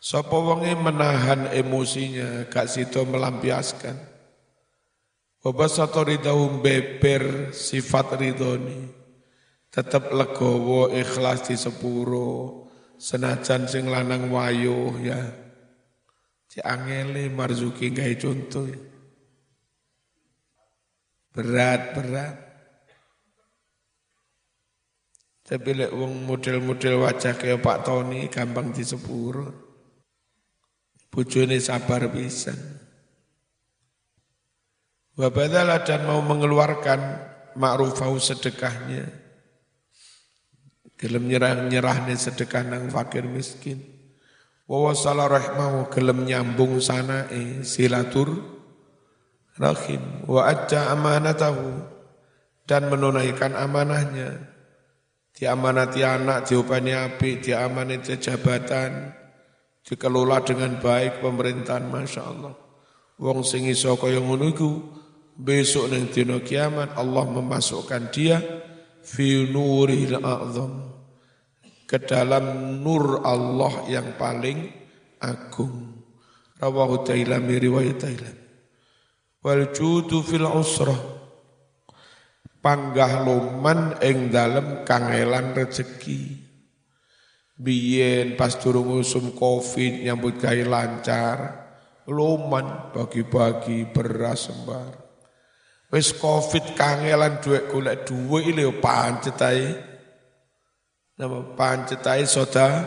Sapa 0.04 0.36
wonge 0.36 0.76
menahan 0.76 1.48
emosinya 1.56 2.44
gak 2.52 2.68
sida 2.68 3.08
melampiaskan. 3.08 3.96
Wa 5.48 5.56
basata 5.56 6.04
ridahu 6.04 6.60
sifat 7.56 8.20
ridhoni. 8.20 9.00
Tetap 9.72 10.12
legowo 10.12 10.92
ikhlas 10.92 11.48
di 11.48 11.56
sepuro 11.56 12.68
senajan 13.00 13.64
sing 13.72 13.88
lanang 13.88 14.28
wayuh 14.28 15.00
ya 15.00 15.41
Si 16.52 16.60
angele 16.60 17.32
Marzuki 17.32 17.96
gawe 17.96 18.12
contoh. 18.20 18.68
Berat, 21.32 21.96
berat. 21.96 22.36
Tapi 25.48 25.70
lek 25.72 25.96
wong 25.96 26.28
model-model 26.28 27.08
wajah 27.08 27.40
kayak 27.40 27.64
Pak 27.64 27.88
Tony 27.88 28.28
gampang 28.28 28.76
disepuro. 28.76 29.48
Bojone 31.08 31.56
sabar 31.64 32.12
pisan. 32.12 32.60
Wabadalah 35.16 35.88
dan 35.88 36.04
mau 36.04 36.20
mengeluarkan 36.20 37.00
ma'rufau 37.56 38.20
sedekahnya. 38.20 39.08
Gelem 41.00 41.32
nyerah-nyerahnya 41.32 42.20
sedekah 42.20 42.68
nang 42.68 42.92
fakir 42.92 43.24
miskin 43.24 43.91
wa 44.72 44.88
wasala 44.88 45.28
rahmahu 45.28 45.92
gelem 45.92 46.24
nyambung 46.24 46.80
sanae 46.80 47.60
silatur 47.68 48.40
rahim 49.60 50.24
wa 50.24 50.48
adda 50.48 50.96
amanatahu 50.96 51.92
dan 52.64 52.88
menunaikan 52.88 53.52
amanahnya. 53.52 54.48
Diamanati 55.32 56.04
anak 56.04 56.48
diupani 56.48 56.92
api 56.92 57.40
diamanati 57.44 58.16
jabatan 58.20 59.16
dikelola 59.84 60.44
dengan 60.44 60.80
baik 60.80 61.24
pemerintahan 61.24 61.88
Masya 61.88 62.22
Allah. 62.24 62.54
Wong 63.20 63.44
sing 63.44 63.68
iso 63.68 63.96
kaya 63.96 64.20
ngono 64.20 64.52
besok 65.36 65.88
ning 65.90 66.12
dina 66.12 66.40
kiamat 66.44 66.94
Allah 67.00 67.26
memasukkan 67.28 68.12
dia 68.12 68.38
fi 69.02 69.48
nuril 69.50 70.20
a'zam 70.20 71.01
ke 71.92 72.00
dalam 72.00 72.80
nur 72.80 73.20
Allah 73.28 73.84
yang 73.92 74.16
paling 74.16 74.72
agung. 75.20 76.00
Rawahu 76.56 77.04
Tailami 77.04 77.60
riwayat 77.60 78.00
Tailami. 78.00 78.48
Wal 79.44 79.76
judu 79.76 80.24
fil 80.24 80.48
usrah 80.48 81.20
panggah 82.64 83.26
loman 83.28 84.00
ing 84.00 84.32
dalem 84.32 84.88
kangelan 84.88 85.52
rezeki. 85.52 86.48
Biyen 87.60 88.40
pas 88.40 88.56
durung 88.56 89.04
usum 89.04 89.36
Covid 89.36 90.08
nyambut 90.08 90.40
gawe 90.40 90.64
lancar 90.64 91.38
loman 92.08 92.96
bagi-bagi 92.96 93.92
beras 93.92 94.48
sembar. 94.48 94.96
Wis 95.92 96.16
Covid 96.16 96.72
kangelan 96.74 97.44
duit 97.44 97.68
golek 97.68 98.08
duit 98.08 98.48
ini 98.48 98.64
pancet 98.80 99.42
ae. 99.44 99.91
Nama 101.22 101.38
pancet 101.54 102.02
ae 102.10 102.26
soda 102.26 102.82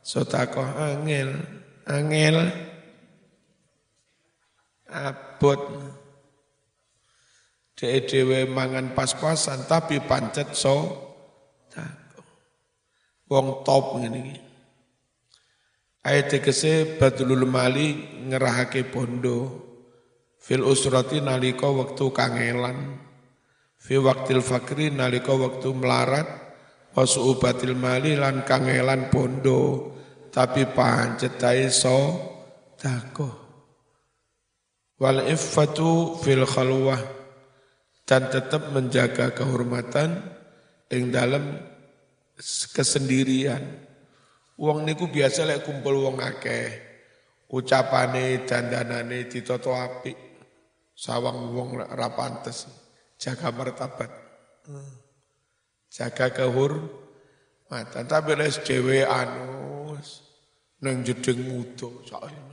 soda 0.00 0.48
kok 0.48 0.64
angel 0.80 1.28
angel 1.84 2.48
abot. 4.88 5.60
Dhewe 7.80 8.44
mangan 8.44 8.92
pas-pasan 8.96 9.64
tapi 9.68 10.00
pancet 10.04 10.56
so 10.56 10.88
wong 13.28 13.60
top 13.60 14.00
ngene 14.00 14.18
iki. 14.24 14.36
Ayat 16.04 16.32
tegese 16.32 16.96
badulul 16.96 17.44
mali 17.44 17.92
ngerahake 18.24 18.88
bondo. 18.88 19.68
Fil 20.40 20.64
usrati 20.64 21.20
nalika 21.20 21.68
wektu 21.68 22.08
kangelan. 22.08 23.00
Fi 23.76 24.00
waktil 24.00 24.40
fakri 24.40 24.88
nalika 24.88 25.36
wektu 25.36 25.76
melarat 25.76 26.49
wasuubatil 26.96 27.76
mali 27.78 28.18
lan 28.18 28.42
kangelan 28.42 29.10
bondo 29.10 29.92
tapi 30.30 30.66
pancet 30.70 31.42
so 31.70 31.98
dako 32.78 33.28
wal 34.98 35.22
iffatu 35.26 36.18
fil 36.20 36.46
khalwah 36.46 37.00
dan 38.06 38.26
tetap 38.26 38.74
menjaga 38.74 39.30
kehormatan 39.34 40.18
ing 40.90 41.14
dalam 41.14 41.62
kesendirian 42.74 43.90
Wong 44.60 44.84
niku 44.84 45.08
biasa 45.08 45.48
lek 45.48 45.64
kumpul 45.64 46.04
wong 46.04 46.20
akeh. 46.20 46.68
Ucapane 47.48 48.44
dandanane 48.44 49.24
ditata 49.24 49.72
apik. 49.72 50.18
Sawang 50.92 51.56
wong 51.56 51.80
ra 51.80 52.12
pantes. 52.12 52.68
Jaga 53.16 53.48
martabat. 53.56 54.12
Jaga 55.90 56.30
kehur 56.30 56.86
mata. 57.66 58.06
Tapi 58.06 58.38
lek 58.38 58.62
dhewe 58.62 59.02
anus 59.02 60.22
nang 60.80 61.02
jedeng 61.02 61.44
mudo 61.44 62.00
sakjane. 62.06 62.50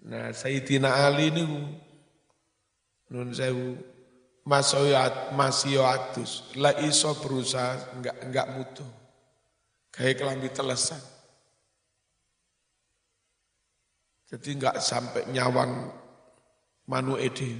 Nah, 0.00 0.32
Sayyidina 0.32 1.04
Ali 1.04 1.28
niku 1.28 1.60
nun 3.12 3.36
sewu 3.36 3.76
masoyat 4.48 5.36
masioatus 5.36 6.56
la 6.56 6.72
iso 6.80 7.12
berusaha 7.20 7.98
enggak 7.98 8.16
enggak 8.24 8.46
mutu 8.56 8.86
kayak 9.92 10.22
kelambi 10.22 10.48
telesan 10.48 11.02
jadi 14.30 14.48
enggak 14.56 14.76
sampai 14.80 15.28
nyawang 15.28 15.90
manu 16.88 17.20
ede 17.20 17.50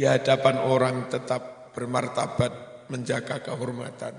di 0.00 0.08
hadapan 0.08 0.64
orang 0.64 1.12
tetap 1.12 1.76
bermartabat 1.76 2.88
menjaga 2.88 3.44
kehormatan 3.44 4.16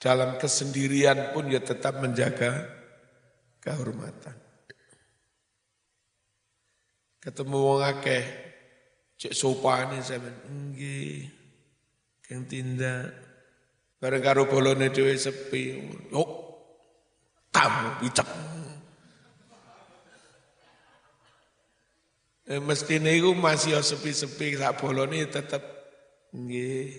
dalam 0.00 0.40
kesendirian 0.40 1.36
pun 1.36 1.52
ya 1.52 1.60
tetap 1.60 2.00
menjaga 2.00 2.64
kehormatan 3.60 4.40
ketemu 7.20 7.56
wong 7.60 7.84
akeh 7.84 8.44
Cek 9.14 9.32
sopane 9.34 10.02
sampean. 10.02 10.34
Nggih. 10.50 11.30
Kang 12.24 12.44
tindak. 12.50 13.14
Bareng 13.96 14.20
karo 14.20 14.50
bolone 14.50 14.90
dhewe 14.90 15.14
sepi. 15.14 15.80
Oh. 16.12 16.42
Tamu 17.54 18.02
picek. 18.02 18.26
Eh, 22.44 22.60
mesti 22.60 23.00
niku 23.00 23.32
masih 23.32 23.80
sepi-sepi 23.80 24.60
sak 24.60 24.76
bolone 24.76 25.24
tetep 25.24 25.64
nggih. 26.36 26.92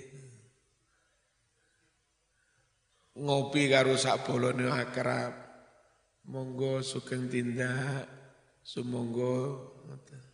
Ngopi 3.21 3.69
karo 3.69 3.93
sak 3.93 4.25
bolone 4.25 4.65
akrab. 4.73 5.33
Monggo 6.25 6.81
sugeng 6.81 7.29
tindak. 7.29 8.09
Sumonggo 8.65 9.37
ngoten 9.85 10.25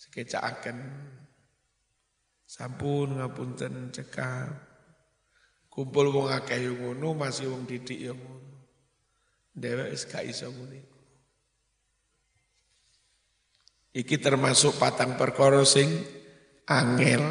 sekecakaken 0.00 0.78
sampun 2.48 3.20
ngapunten 3.20 3.92
cekap 3.92 4.50
kumpul 5.68 6.10
wong 6.10 6.32
akeh 6.32 6.64
yo 6.64 6.72
ngono 6.74 7.12
masih 7.12 7.52
wong 7.52 7.68
didik 7.68 8.00
yo 8.00 8.16
ngono 8.16 8.60
dhewek 9.52 9.92
wis 9.92 10.04
gak 10.08 10.24
iso 10.24 10.48
iki 13.92 14.16
termasuk 14.16 14.80
patang 14.80 15.20
perkara 15.20 15.64
sing 15.68 15.88
angel. 16.68 17.22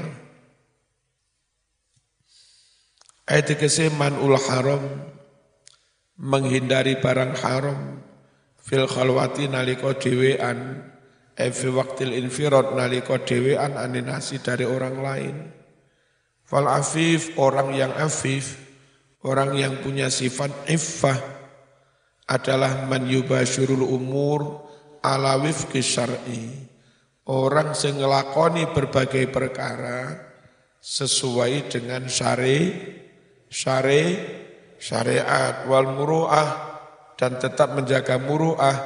Ayat 3.25 3.53
ke 3.57 3.67
manul 3.93 4.37
haram 4.37 4.83
menghindari 6.17 6.97
barang 7.01 7.33
haram. 7.41 7.79
Fil 8.61 8.85
khalwati 8.85 9.49
nalika 9.49 9.97
dhewean. 9.97 10.89
Efi 11.31 11.71
waktil 11.71 12.13
infirot 12.13 12.75
nalika 12.75 13.17
dewean 13.23 13.79
aninasi 13.79 14.43
dari 14.43 14.67
orang 14.67 14.95
lain. 14.99 15.35
Fal 16.43 16.67
afif, 16.67 17.39
orang 17.39 17.71
yang 17.71 17.95
afif, 17.95 18.59
orang 19.23 19.55
yang 19.55 19.79
punya 19.79 20.11
sifat 20.11 20.51
iffah, 20.67 21.15
adalah 22.27 22.83
man 22.91 23.07
yubashirul 23.07 23.87
umur 23.87 24.70
ala 25.01 25.37
wifki 25.41 25.81
syar'i. 25.81 26.69
Orang 27.29 27.77
yang 27.77 28.01
ngelakoni 28.01 28.73
berbagai 28.73 29.29
perkara 29.29 30.31
sesuai 30.81 31.69
dengan 31.69 32.09
syari, 32.09 32.73
syari, 33.45 34.17
syariat 34.81 35.69
wal 35.69 35.93
muru'ah 35.93 36.49
dan 37.13 37.37
tetap 37.37 37.77
menjaga 37.77 38.17
muru'ah, 38.17 38.77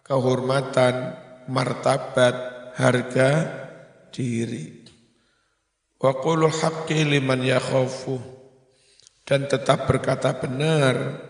kehormatan, 0.00 1.12
martabat, 1.52 2.56
harga 2.80 3.30
diri. 4.08 4.88
Wa 6.00 6.16
qulul 6.16 6.52
haqqi 6.52 7.04
liman 7.04 7.44
yakhafu 7.44 8.16
dan 9.28 9.44
tetap 9.44 9.84
berkata 9.84 10.32
benar 10.36 11.20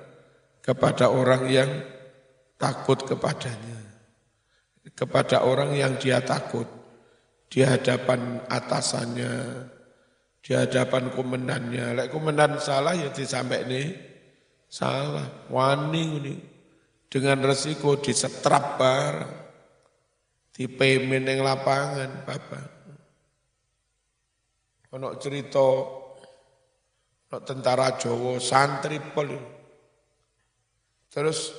kepada 0.63 1.11
orang 1.11 1.43
yang 1.51 1.71
takut 2.59 3.03
kepadanya. 3.03 3.76
Kepada 4.95 5.43
orang 5.43 5.75
yang 5.75 5.99
dia 5.99 6.23
takut 6.23 6.69
di 7.51 7.65
hadapan 7.67 8.39
atasannya, 8.47 9.35
di 10.47 10.55
hadapan 10.55 11.11
komandannya. 11.11 11.99
Lek 11.99 12.09
komandan 12.15 12.63
salah 12.63 12.95
ya 12.95 13.11
disampai 13.11 13.67
nih 13.67 13.87
salah. 14.71 15.51
Wani 15.51 16.05
ini 16.23 16.35
dengan 17.11 17.43
resiko 17.51 17.99
disetrap 17.99 18.79
barang 18.79 19.47
dipemen 20.55 21.23
ning 21.27 21.43
lapangan 21.43 22.23
Bapak. 22.23 22.67
Ono 24.97 25.19
cerita 25.21 25.61
ono 27.27 27.39
tentara 27.43 27.99
Jawa 27.99 28.39
santri 28.39 29.03
pol. 29.03 29.35
Terus 31.11 31.53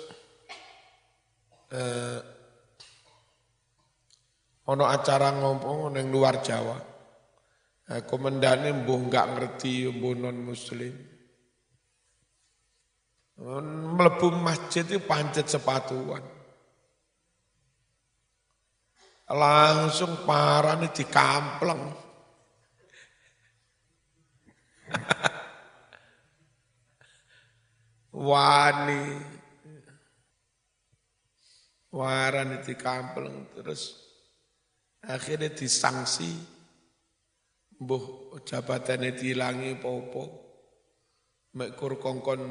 eh, 1.75 2.19
ono 4.67 4.83
acara 4.85 5.31
ngomong 5.31 5.95
ning 5.95 6.11
luar 6.11 6.43
Jawa. 6.43 6.75
Nah, 7.87 8.03
komandane 8.03 8.83
mbuh 8.83 8.99
enggak 9.07 9.31
ngerti 9.31 9.87
mbuh 9.87 10.13
non 10.19 10.43
muslim. 10.43 10.91
Melebu 13.95 14.27
masjid 14.33 14.81
itu 14.83 14.99
pancet 15.05 15.47
sepatuan. 15.47 16.35
langsung 19.27 20.23
parah 20.23 20.79
nih 20.79 20.87
dikampleng. 20.95 21.91
Wani. 28.15 29.35
waran 31.97 32.61
kampel 32.77 33.25
terus 33.57 34.06
akhirnya 35.07 35.49
disangsi 35.55 36.29
mbuh 37.79 38.37
jabatannya 38.43 39.15
dihilangi 39.15 39.79
popo 39.79 40.47
mekur 41.57 41.97
kongkon 41.97 42.41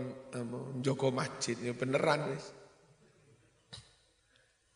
joko 0.83 1.14
masjid 1.14 1.55
ya 1.62 1.73
beneran 1.77 2.35
wis. 2.35 2.47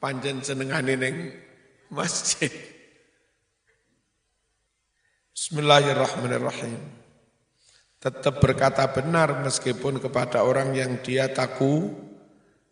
Panjen 0.00 0.40
senengane 0.40 0.96
ning 0.96 1.16
masjid. 1.92 2.48
Bismillahirrahmanirrahim. 5.34 6.78
Tetap 8.00 8.40
berkata 8.40 8.88
benar 8.88 9.44
meskipun 9.44 10.00
kepada 10.00 10.40
orang 10.40 10.72
yang 10.72 11.04
dia 11.04 11.28
taku 11.28 11.92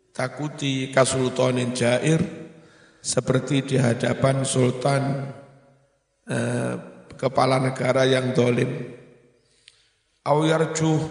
takuti 0.09 0.89
kasultanin 0.89 1.69
jair 1.77 2.48
seperti 2.99 3.63
di 3.63 3.75
hadapan 3.79 4.43
sultan 4.43 5.31
eh, 6.27 6.75
kepala 7.15 7.59
negara 7.59 8.07
yang 8.07 8.31
dolim. 8.31 8.95
Awyarjuh 10.23 11.01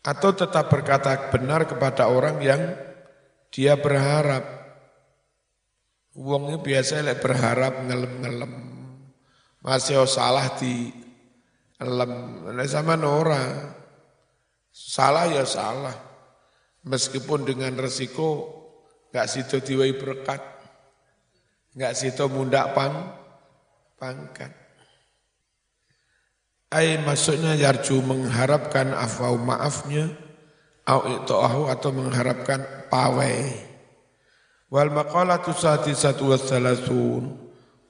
atau 0.00 0.30
tetap 0.32 0.72
berkata 0.72 1.28
benar 1.28 1.68
kepada 1.68 2.08
orang 2.08 2.40
yang 2.40 2.62
dia 3.52 3.76
berharap. 3.76 4.60
Wongnya 6.16 6.58
biasa 6.58 7.06
lek 7.06 7.22
berharap 7.22 7.86
ngelem-ngelem. 7.86 8.52
Masih 9.60 10.02
salah 10.08 10.58
di 10.58 10.90
lem 11.80 12.12
sama 12.66 12.96
Nora 12.96 13.76
salah 14.72 15.28
ya 15.28 15.44
salah. 15.44 15.94
Meskipun 16.80 17.44
dengan 17.44 17.76
resiko 17.76 18.48
nggak 19.12 19.28
situ 19.28 19.60
diwai 19.60 19.92
berkat 20.00 20.59
nggak 21.74 21.94
situ 21.94 22.24
mundak 22.26 22.74
pang 22.74 23.14
pangkat 24.00 24.60
Ay 26.70 27.02
maksudnya 27.02 27.58
yarju 27.58 27.98
mengharapkan 27.98 28.94
afau 28.94 29.34
maafnya 29.34 30.06
au 30.86 31.02
ita'ahu 31.02 31.66
atau 31.66 31.90
mengharapkan 31.90 32.62
pawai. 32.86 33.58
Wal 34.70 34.94
maqalatu 34.94 35.50
satu 35.50 36.30
wassalasun 36.30 37.34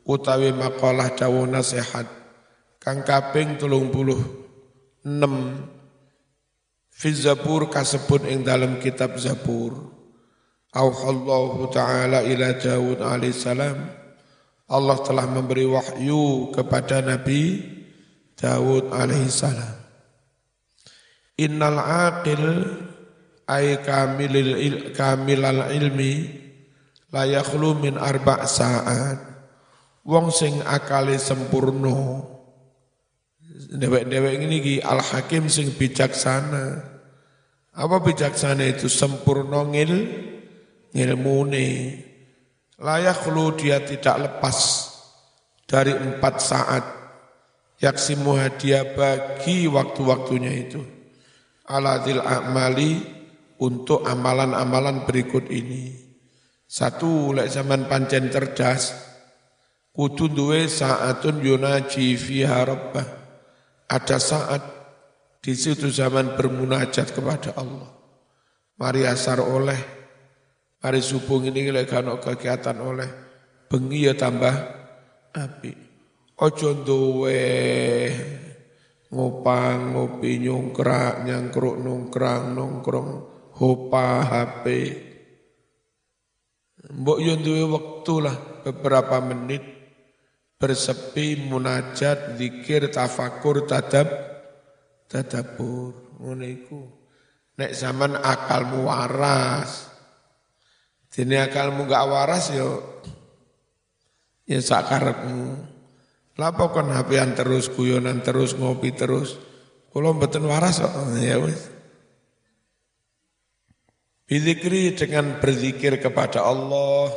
utawi 0.09 0.57
maqalah 0.57 1.13
dawu 1.13 1.45
nasihat 1.45 2.09
kang 2.81 3.05
kaping 3.05 3.61
tulung 3.61 3.93
puluh 3.93 4.17
enam 5.05 5.61
fi 6.89 7.13
Zabur 7.13 7.69
kasebut 7.69 8.25
ing 8.33 8.49
dalam 8.49 8.81
kitab 8.81 9.21
Zabur 9.21 9.93
Auhallahu 10.71 11.67
ta'ala 11.75 12.23
ila 12.23 12.55
Dawud 12.55 13.03
alaihissalam 13.03 13.79
Allah 14.71 14.97
telah 15.03 15.27
memberi 15.27 15.67
wahyu 15.67 16.55
kepada 16.55 17.03
Nabi 17.03 17.59
Dawud 18.39 18.95
alaihissalam 18.95 19.81
Innal 21.41 21.81
aqil 21.81 22.45
ay 23.51 23.81
kamilil 23.83 24.53
il, 24.61 24.77
kamilal 24.93 25.73
ilmi 25.75 26.29
la 27.11 27.25
yakhlu 27.27 27.81
min 27.81 27.97
arba' 27.97 28.45
saat. 28.47 29.19
Wong 30.05 30.29
sing 30.29 30.61
akale 30.65 31.17
sempurna. 31.17 32.21
Dewek-dewek 33.71 34.35
ini 34.37 34.57
ki 34.61 34.75
al-hakim 34.85 35.49
sing 35.49 35.73
bijaksana. 35.75 36.85
Apa 37.73 38.05
bijaksana 38.05 38.65
itu? 38.69 38.93
Sempurna 38.93 39.65
ngil 39.65 39.93
ngilmune. 40.95 41.69
Layak 42.81 43.29
lu 43.29 43.53
dia 43.55 43.85
tidak 43.85 44.17
lepas 44.17 44.59
dari 45.69 45.93
empat 45.93 46.35
saat. 46.41 46.85
Yaksimuha 47.81 48.61
dia 48.61 48.85
bagi 48.93 49.65
waktu-waktunya 49.65 50.53
itu. 50.53 50.81
Aladil 51.65 52.21
a'mali 52.21 53.01
untuk 53.61 54.05
amalan-amalan 54.05 55.09
berikut 55.09 55.49
ini. 55.49 55.97
Satu, 56.65 57.33
lek 57.33 57.49
zaman 57.49 57.89
pancen 57.89 58.29
cerdas, 58.29 58.95
kudu 59.97 60.29
duwe 60.33 60.69
saatun 60.69 61.41
yunaji 61.41 62.15
fiha 62.15 62.63
ada 63.91 64.19
saat 64.23 64.63
di 65.43 65.57
situ 65.57 65.91
zaman 65.91 66.39
bermunajat 66.39 67.11
kepada 67.11 67.57
Allah. 67.59 67.91
Mari 68.79 69.03
asar 69.05 69.43
oleh, 69.43 70.00
mari 70.81 71.01
subuh 71.05 71.45
ini 71.45 71.69
kalau 71.85 72.17
kegiatan 72.17 72.77
oleh, 72.81 73.09
bengi 73.69 74.09
ya 74.09 74.17
tambah 74.17 74.55
api. 75.37 75.73
Ojo 76.41 76.73
duwe 76.81 77.45
ngopang, 79.13 79.93
ngopi, 79.93 80.41
nyongkrak, 80.41 81.29
nyangkruk, 81.29 81.77
nongkrang, 81.77 82.57
nongkrong, 82.57 83.11
hopa, 83.61 84.25
HP. 84.25 84.65
Mbok 86.81 87.19
yo 87.21 87.35
duwe 87.37 87.63
waktu 87.69 88.15
lah 88.25 88.37
beberapa 88.65 89.21
menit 89.21 89.61
bersepi 90.57 91.49
munajat 91.49 92.41
zikir 92.41 92.89
tafakur 92.89 93.69
tadab 93.69 94.09
tadabur 95.09 96.21
ngono 96.21 96.45
iku 96.45 96.81
nek 97.57 97.73
zaman 97.73 98.17
akalmu 98.17 98.89
waras 98.89 99.90
dene 101.11 101.43
akalmu 101.43 101.91
gak 101.91 102.07
waras 102.07 102.55
yo. 102.55 102.81
Ya 104.47 104.59
sakarepmu 104.59 105.59
lapo 106.41 106.73
kon 106.73 106.89
hapian 106.91 107.37
terus 107.37 107.69
guyonan 107.69 108.25
terus 108.25 108.57
ngopi 108.57 108.97
terus? 108.97 109.37
Kula 109.91 110.15
mboten 110.15 110.47
waras 110.47 110.81
kok 110.81 110.95
ya 111.19 111.37
wis. 111.43 111.71
Dengan 114.31 115.43
berzikir 115.43 115.99
kepada 115.99 116.47
Allah. 116.47 117.11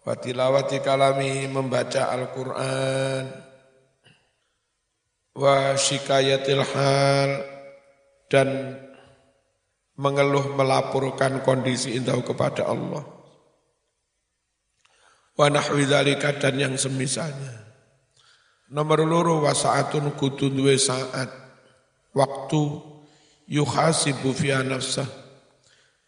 Watilawati 0.00 0.80
kalami 0.84 1.48
membaca 1.48 2.12
Al-Quran. 2.12 3.24
Wa 5.32 5.76
syikayatil 5.80 6.64
hal. 6.64 7.30
Dan 8.28 8.76
mengeluh 10.00 10.56
melaporkan 10.56 11.44
kondisi 11.44 11.92
indah 12.00 12.16
kepada 12.24 12.64
Allah. 12.64 13.04
Wa 15.36 15.52
nahwi 15.52 15.84
dan 15.84 16.56
yang 16.56 16.74
semisalnya. 16.80 17.68
Nomor 18.72 19.04
loro 19.04 19.44
wa 19.44 19.52
saatun 19.52 20.16
kudu 20.16 20.48
duwe 20.48 20.80
saat. 20.80 21.28
Waktu 22.16 22.62
yuhasibu 23.52 24.32
fi 24.32 24.56
nafsah. 24.64 25.06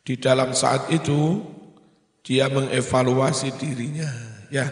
Di 0.03 0.19
dalam 0.19 0.51
saat 0.57 0.91
itu 0.91 1.39
dia 2.27 2.51
mengevaluasi 2.51 3.55
dirinya, 3.55 4.11
ya. 4.51 4.67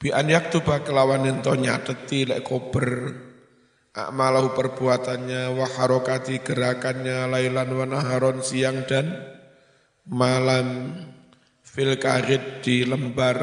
Bi 0.00 0.12
an 0.12 0.28
yaktuba 0.28 0.80
kelawan 0.84 1.28
ento 1.28 1.52
nyateti 1.56 2.28
lek 2.28 2.44
kober 2.44 2.88
akmalahu 3.94 4.54
perbuatannya 4.54 5.54
wa 5.54 5.66
harokati 5.66 6.42
gerakannya 6.42 7.26
lailan 7.30 7.70
wa 7.74 7.86
naharon 7.86 8.42
siang 8.42 8.86
dan 8.86 9.10
malam 10.06 10.94
fil 11.62 11.94
di 12.62 12.82
lembar 12.86 13.38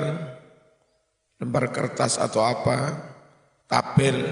lembar 1.37 1.65
kertas 1.71 2.19
atau 2.19 2.43
apa 2.43 2.95
tabel 3.67 4.23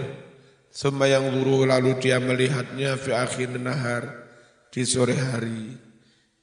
semua 0.72 1.08
yang 1.08 1.32
luru 1.32 1.64
lalu 1.64 1.96
dia 2.04 2.20
melihatnya 2.20 3.00
fi 3.00 3.16
akhir 3.16 3.56
nahar 3.56 4.28
di 4.72 4.84
sore 4.84 5.16
hari 5.16 5.86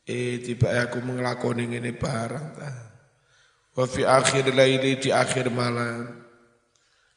eh 0.06 0.42
tiba 0.42 0.72
aku 0.82 0.98
mengelakoni 0.98 1.68
ini 1.68 1.94
barang 1.94 2.46
ta. 2.58 2.70
Wa 3.72 3.84
fi 3.88 4.02
akhir 4.04 4.52
laili 4.52 4.98
di 4.98 5.10
akhir 5.14 5.48
malam. 5.48 6.21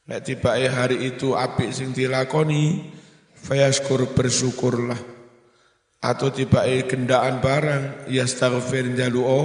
Nek 0.05 0.21
tiba 0.21 0.53
hari 0.53 1.09
itu 1.09 1.33
apik 1.33 1.73
sing 1.73 1.89
dilakoni, 1.89 2.93
fayaskur 3.33 4.13
bersyukurlah. 4.13 5.01
Atau 5.97 6.29
tiba 6.29 6.61
gendaan 6.85 7.41
barang, 7.41 8.05
yastaghfir 8.13 8.93
jalu'o 8.93 9.43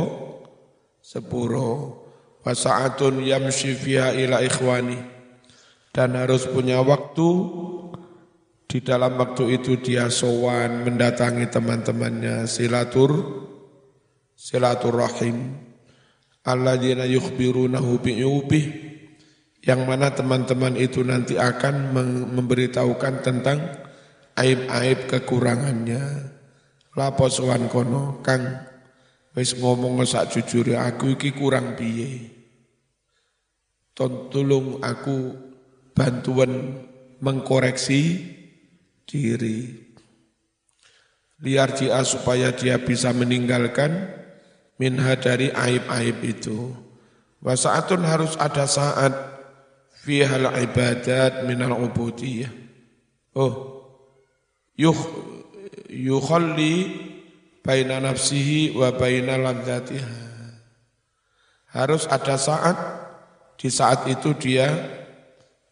sepuro. 1.01 1.97
Wasa'atun 2.45 3.25
yamshi 3.25 3.73
fiha 3.73 4.13
ila 4.17 4.45
ikhwani. 4.45 5.01
Dan 5.97 6.21
harus 6.21 6.45
punya 6.45 6.85
waktu 6.85 7.29
di 8.71 8.79
dalam 8.85 9.19
waktu 9.19 9.59
itu 9.59 9.81
dia 9.83 10.07
sowan 10.07 10.87
mendatangi 10.87 11.51
teman-temannya 11.51 12.47
silatur 12.47 13.43
silaturahim 14.39 15.59
alladzina 16.47 17.03
yukhbirunahu 17.03 17.99
bi'ubih 17.99 18.90
yang 19.61 19.85
mana 19.85 20.13
teman-teman 20.13 20.77
itu 20.77 21.05
nanti 21.05 21.37
akan 21.37 21.93
memberitahukan 22.33 23.21
tentang 23.21 23.61
aib-aib 24.37 25.09
kekurangannya 25.09 26.33
lapo 26.97 27.29
sowan 27.29 27.69
kono 27.69 28.25
kang 28.25 28.71
Wis 29.31 29.55
ngomong 29.55 30.03
sak 30.03 30.35
jujur 30.35 30.75
aku 30.75 31.15
iki 31.15 31.31
kurang 31.31 31.79
piye. 31.79 32.35
Tolong 33.95 34.83
aku 34.83 35.39
bantuan 35.95 36.83
mengkoreksi 37.23 38.27
diri. 39.07 39.87
Liar 41.41 41.73
jia 41.79 42.03
supaya 42.03 42.51
dia 42.51 42.83
bisa 42.83 43.15
meninggalkan 43.15 44.11
minha 44.83 45.15
dari 45.15 45.55
aib-aib 45.55 46.19
itu. 46.27 46.75
Wasaatun 47.41 48.03
harus 48.03 48.35
ada 48.37 48.67
saat 48.67 49.30
fihal 50.11 50.51
ibadat 50.51 51.47
minal 51.47 51.79
ubudiyah. 51.79 52.51
Oh, 53.39 53.87
yuh, 54.75 54.99
yukhalli 55.87 56.99
baina 57.63 58.03
nafsihi 58.03 58.75
wa. 58.75 58.91
Harus 61.71 62.11
ada 62.11 62.35
saat, 62.35 62.79
di 63.55 63.71
saat 63.71 64.11
itu 64.11 64.35
dia 64.35 64.67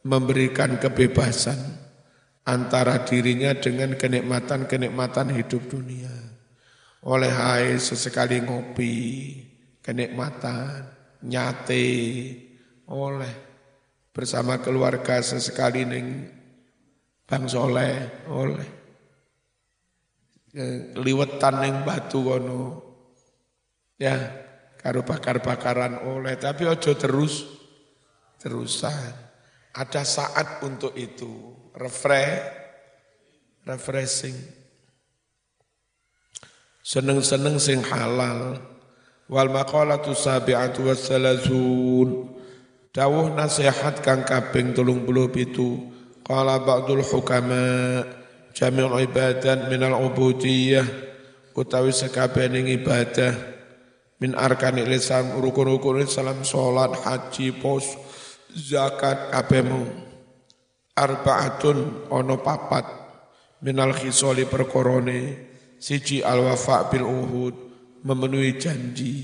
memberikan 0.07 0.79
kebebasan 0.79 1.59
antara 2.47 3.03
dirinya 3.03 3.51
dengan 3.59 3.99
kenikmatan-kenikmatan 3.99 5.35
hidup 5.35 5.67
dunia. 5.67 6.15
Oleh 7.03 7.35
hai 7.35 7.75
sesekali 7.83 8.39
ngopi, 8.39 8.95
kenikmatan, 9.83 10.87
nyate, 11.27 11.91
oleh 12.87 13.48
bersama 14.19 14.59
keluarga 14.59 15.23
sesekali 15.23 15.87
neng 15.87 16.27
Bang 17.23 17.47
Soleh, 17.47 18.27
oleh 18.27 18.79
liwetan 20.99 21.61
ning 21.63 21.75
batu 21.87 22.25
kono. 22.25 22.63
Ya, 23.99 24.15
karo 24.79 25.03
bakar-bakaran 25.03 26.07
oleh, 26.07 26.39
tapi 26.39 26.67
ojo 26.67 26.95
terus 26.95 27.47
terusan. 28.39 29.27
Ada 29.75 30.03
saat 30.03 30.63
untuk 30.67 30.95
itu, 30.95 31.55
refresh, 31.75 32.43
refreshing. 33.67 34.39
Seneng-seneng 36.83 37.61
sing 37.61 37.85
halal. 37.85 38.59
Wal 39.29 39.51
maqalatu 39.53 40.17
sabi'atu 40.17 40.89
wassalazun. 40.89 42.28
Dawuh 42.89 43.37
nasihat 43.37 44.01
kang 44.01 44.25
kaping 44.25 44.73
37. 44.73 46.25
Qala 46.25 46.61
ba'dul 46.61 47.05
hukama 47.05 48.05
jami'ul 48.57 49.05
ibadat 49.05 49.69
minal 49.69 49.97
ubudiyah 50.09 50.85
utawi 51.53 51.93
sekabening 51.93 52.69
ibadah. 52.81 53.33
Min 54.19 54.35
arkanil 54.35 54.91
Islam 54.91 55.39
rukun-rukun 55.39 56.03
Islam 56.03 56.43
salat 56.43 56.91
haji 57.07 57.55
pos 57.61 57.95
zakat 58.51 59.31
kabehmu 59.37 59.85
arbaatun 60.97 62.09
ono 62.11 62.37
papat. 62.41 62.89
Minal 63.63 63.95
khisoli 63.95 64.49
perkorone 64.49 65.49
siji 65.77 66.25
al 66.25 66.41
wafa 66.41 66.89
bil 66.91 67.05
uhud 67.05 67.55
memenuhi 68.03 68.59
janji. 68.59 69.15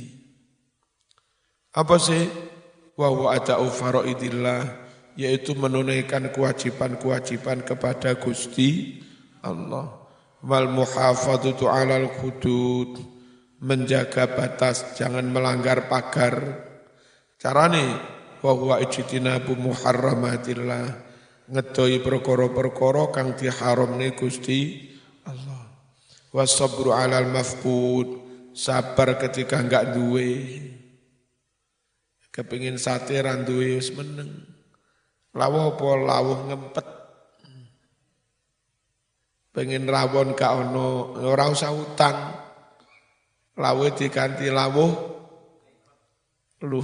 Apa 1.75 1.99
sih 1.99 2.54
wa 2.95 3.09
huwa 3.11 3.35
ada'u 3.35 3.67
faraidillah 3.71 4.85
yaitu 5.15 5.55
menunaikan 5.55 6.31
kewajiban-kewajiban 6.35 7.63
kepada 7.63 8.19
Gusti 8.19 8.99
Allah. 9.43 10.03
Wal 10.45 10.69
muhafadzatu 10.69 11.71
alal 11.71 12.11
hudud 12.21 13.01
menjaga 13.63 14.29
batas 14.29 14.99
jangan 14.99 15.25
melanggar 15.25 15.89
pagar. 15.89 16.67
Carane 17.41 17.97
wa 18.45 18.53
huwa 18.53 18.77
ijtinabu 18.83 19.57
muharramatillah 19.57 20.85
ngedoi 21.49 22.01
perkara-perkara 22.01 23.13
kang 23.15 23.29
diharamne 23.39 24.13
Gusti 24.19 24.91
Allah. 25.25 25.65
Wasabru 26.35 26.93
alal 26.93 27.31
mafqud 27.31 28.21
sabar 28.53 29.17
ketika 29.17 29.63
enggak 29.63 29.97
duwe 29.97 30.31
kepingin 32.35 32.83
sate 32.83 33.15
ra 33.23 33.39
duwe 33.39 33.79
wis 33.79 33.95
meneng. 33.95 34.43
Lawuh 35.39 35.79
apa 35.79 35.89
lawuh 36.03 36.39
ngempet? 36.51 36.87
Pengen 39.55 39.87
rawon 39.87 40.35
gak 40.35 40.51
ono 40.51 41.15
ora 41.23 41.47
usah 41.47 41.71
utang. 41.71 42.19
Lawe 43.55 43.87
diganti 43.95 44.51
lawuh. 44.51 44.93
Lu 46.67 46.83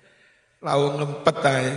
lawuh 0.66 0.90
ngempet 0.98 1.38
ae. 1.46 1.70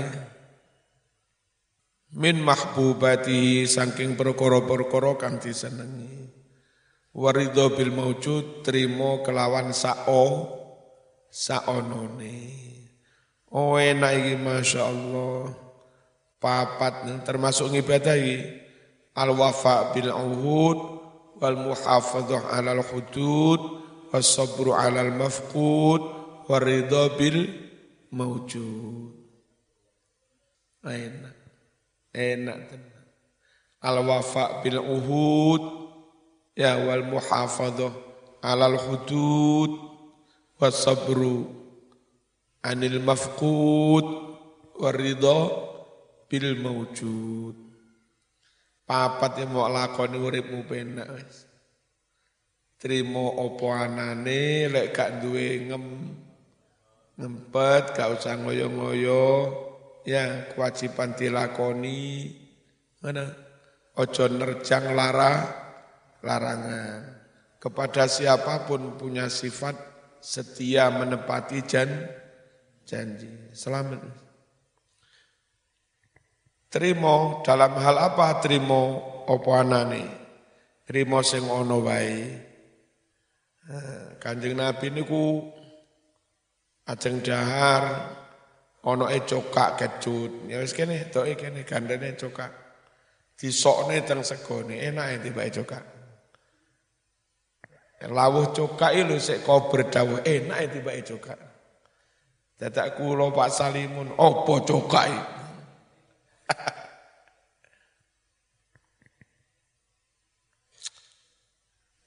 Min 2.18 2.42
mahbubati 2.42 3.66
saking 3.70 4.18
perkara-perkara 4.18 5.18
kang 5.22 5.38
disenengi. 5.38 6.30
Waridho 7.14 7.78
bil 7.78 7.94
maujud 7.94 8.66
trimo 8.66 9.22
kelawan 9.22 9.70
sao 9.70 10.50
saonone 11.30 12.73
oh 13.54 13.78
enak 13.78 14.12
iki 14.18 14.36
masyaallah 14.42 15.54
papat 16.42 17.08
termasuk 17.24 17.72
ibadah 17.72 18.18
iki. 18.18 18.66
Al-wafa 19.14 19.94
bil 19.94 20.10
uhud 20.10 20.80
wal 21.38 21.58
muhafadzah 21.62 22.50
alal 22.50 22.82
hudud 22.82 23.62
was 24.10 24.26
sabru 24.26 24.74
alal 24.74 25.14
mafqud 25.14 26.02
waridha 26.50 27.14
bil 27.14 27.46
mawjud. 28.10 29.14
Enak. 30.82 31.38
Enak 32.14 32.94
al 33.84 34.00
wafa 34.02 34.64
bil 34.64 34.80
uhud 34.80 35.62
ya 36.56 36.80
wal 36.80 37.04
muhafadzah 37.04 37.92
alal 38.40 38.80
hudud 38.80 39.72
was 40.58 40.74
sabru 40.80 41.63
anil 42.64 43.04
mafqud 43.04 44.06
waridha 44.80 45.40
bil 46.32 46.50
mawjud. 46.64 47.56
Papat 48.84 49.44
yang 49.44 49.56
mau 49.56 49.72
lakoni 49.72 50.18
uripmu 50.20 50.68
penak 50.68 51.08
wis. 51.16 51.48
Trimo 52.76 53.40
opo 53.40 53.72
anane 53.72 54.68
lek 54.68 54.92
gak 54.92 55.24
duwe 55.24 55.72
ngem 55.72 55.86
ngempet 57.16 57.96
gak 57.96 58.12
usah 58.12 58.36
ngoyo-ngoyo 58.44 59.24
ya 60.04 60.52
kewajiban 60.52 61.16
dilakoni 61.16 62.28
mana 63.00 63.24
ojo 63.96 64.28
nerjang 64.28 64.92
lara 64.92 65.48
larangan. 66.20 67.24
Kepada 67.56 68.12
siapa 68.12 68.68
pun 68.68 69.00
punya 69.00 69.32
sifat 69.32 69.80
setia 70.20 70.92
menepati 70.92 71.64
jan 71.64 71.88
janji 72.94 73.50
selamat 73.58 74.24
Trimo 76.74 77.46
dalam 77.46 77.78
hal 77.78 78.02
apa 78.02 78.42
trimo 78.42 78.98
opo 79.30 79.54
anane? 79.54 80.10
Trimo 80.82 81.22
sing 81.22 81.46
ono 81.46 81.86
wae. 81.86 82.18
Eh, 83.70 84.18
Kanjeng 84.18 84.58
Nabi 84.58 84.90
niku 84.90 85.54
ajeng 86.90 87.22
dahar 87.22 88.10
ono 88.90 89.06
e 89.06 89.22
cokak 89.22 89.78
kecut. 89.78 90.50
Ya 90.50 90.66
wis 90.66 90.74
kene 90.74 91.14
toke 91.14 91.38
kene 91.38 91.62
gandene 91.62 92.18
cokak. 92.18 92.50
Disokne 93.38 94.02
teng 94.02 94.26
segone 94.26 94.82
enak 94.82 95.22
tiba 95.22 95.46
cokak. 95.54 95.86
Lawuh 98.10 98.50
cokak 98.50 98.98
lho 98.98 99.22
sik 99.22 99.46
kober 99.46 99.94
dawuh 99.94 100.26
tiba 100.26 100.98
cokak. 101.06 101.53
Dadak 102.64 102.96
kula 102.96 103.28
Pak 103.28 103.52
Salimun 103.52 104.16
opo 104.16 104.64
cokak 104.64 105.12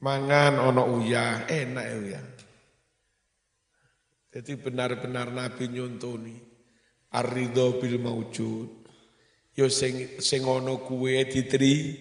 Mangan 0.01 0.57
ono 0.65 0.97
uyah, 0.97 1.45
enak 1.45 1.85
ya 1.85 1.97
uyah. 2.01 2.25
Jadi 4.33 4.57
benar-benar 4.57 5.29
Nabi 5.29 5.69
nyontoni 5.69 6.37
ar-ridho 7.13 7.77
bil 7.77 8.01
maujud. 8.01 8.89
Yo 9.53 9.69
sing 9.69 10.17
sing 10.25 10.41
ono 10.49 10.81
kuwe 10.81 11.21
diteri 11.29 12.01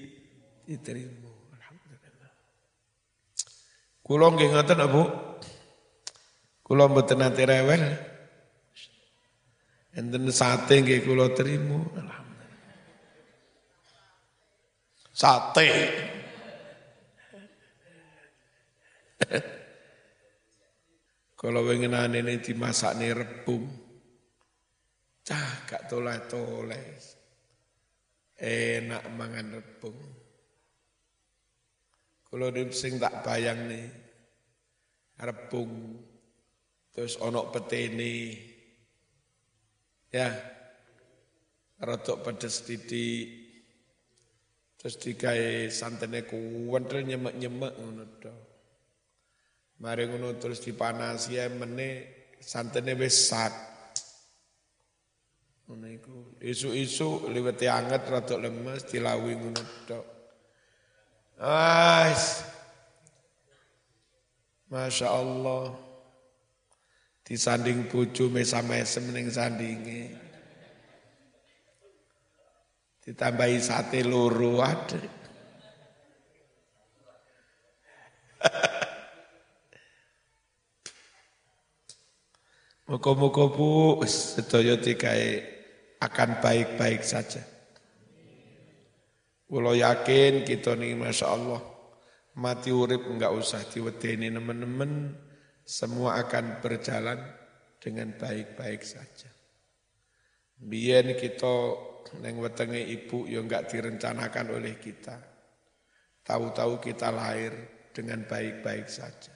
diterima. 0.63 1.31
Alhamdulillah. 1.59 2.31
Kula 3.99 4.31
nggih 4.31 4.47
ngoten 4.47 4.79
Bu. 4.87 5.03
Kula 6.63 6.87
mboten 6.87 7.19
rewel. 7.35 8.14
Enten 9.95 10.27
sate 10.27 10.83
nggih 10.83 11.07
kula 11.07 11.31
terima. 11.31 11.79
Alhamdulillah. 11.79 12.43
Sate. 15.15 15.71
Kalau 21.39 21.63
wengenane 21.63 22.19
ini 22.19 22.43
dimasak 22.43 22.99
nih 22.99 23.15
rebung. 23.15 23.63
Cah 25.23 25.63
gak 25.63 25.87
toleh-toleh. 25.87 26.99
Enak 28.35 29.03
mangan 29.15 29.47
rebung. 29.55 29.95
Kalau 32.27 32.51
sing 32.75 32.99
tak 32.99 33.23
bayang 33.23 33.71
nih. 33.71 33.87
Rebung. 35.23 36.03
Terus 36.91 37.15
onok 37.23 37.55
peteni. 37.55 38.54
Ya. 40.15 40.31
Rotok 41.83 42.23
pedes 42.23 42.63
didik. 42.63 43.27
Terus 44.79 44.95
digawe 45.01 45.67
santene 45.67 46.23
kuwentel 46.23 47.03
nyemek-nyemek 47.03 47.73
ngono 47.75 48.03
tok. 48.23 48.39
Mari 49.83 50.07
ngono 50.07 50.39
terus 50.39 50.63
dipanasi 50.63 51.35
mene 51.51 51.87
santene 52.39 52.95
wis 52.95 53.27
sat. 53.27 53.51
Ngono 55.67 55.87
iku. 55.91 56.39
Isu-isu 56.39 57.27
liwete 57.27 57.67
anget 57.67 58.07
rada 58.07 58.39
lemes 58.39 58.87
dilawi 58.87 59.35
ngono 59.35 59.63
tok. 59.83 60.05
Ais. 61.43 62.23
Masya 64.71 65.11
Allah. 65.11 65.84
Disanding 67.25 67.89
bojo 67.89 68.29
mesam-mesem 68.29 69.09
ning 69.09 69.25
sandinge. 69.33 70.13
Ditambahi 73.01 73.57
sate 73.57 74.05
loro 74.05 74.61
ada. 74.61 75.01
Muka-muka 82.85 83.49
bu, 83.49 84.05
sedaya 84.05 84.77
tikai 84.77 85.41
akan 85.97 86.37
baik-baik 86.45 87.01
saja. 87.01 87.41
Kalau 89.49 89.73
yakin 89.73 90.45
kita 90.45 90.77
nih 90.77 90.93
Masya 90.93 91.25
Allah, 91.25 91.61
mati 92.37 92.69
urip 92.69 93.09
enggak 93.09 93.33
usah 93.33 93.65
diwedeni 93.65 94.29
teman-teman, 94.29 95.17
semua 95.65 96.21
akan 96.21 96.61
berjalan 96.61 97.17
dengan 97.81 98.13
baik-baik 98.13 98.85
saja. 98.85 99.33
Biar 100.55 101.17
kita 101.17 101.55
neng 102.21 102.37
wetenge 102.37 102.79
ibu 102.79 103.25
yang 103.25 103.49
enggak 103.49 103.73
direncanakan 103.73 104.61
oleh 104.61 104.77
kita. 104.77 105.17
Tahu-tahu 106.21 106.77
kita 106.79 107.09
lahir 107.09 107.53
dengan 107.91 108.23
baik-baik 108.29 108.85
saja. 108.85 109.33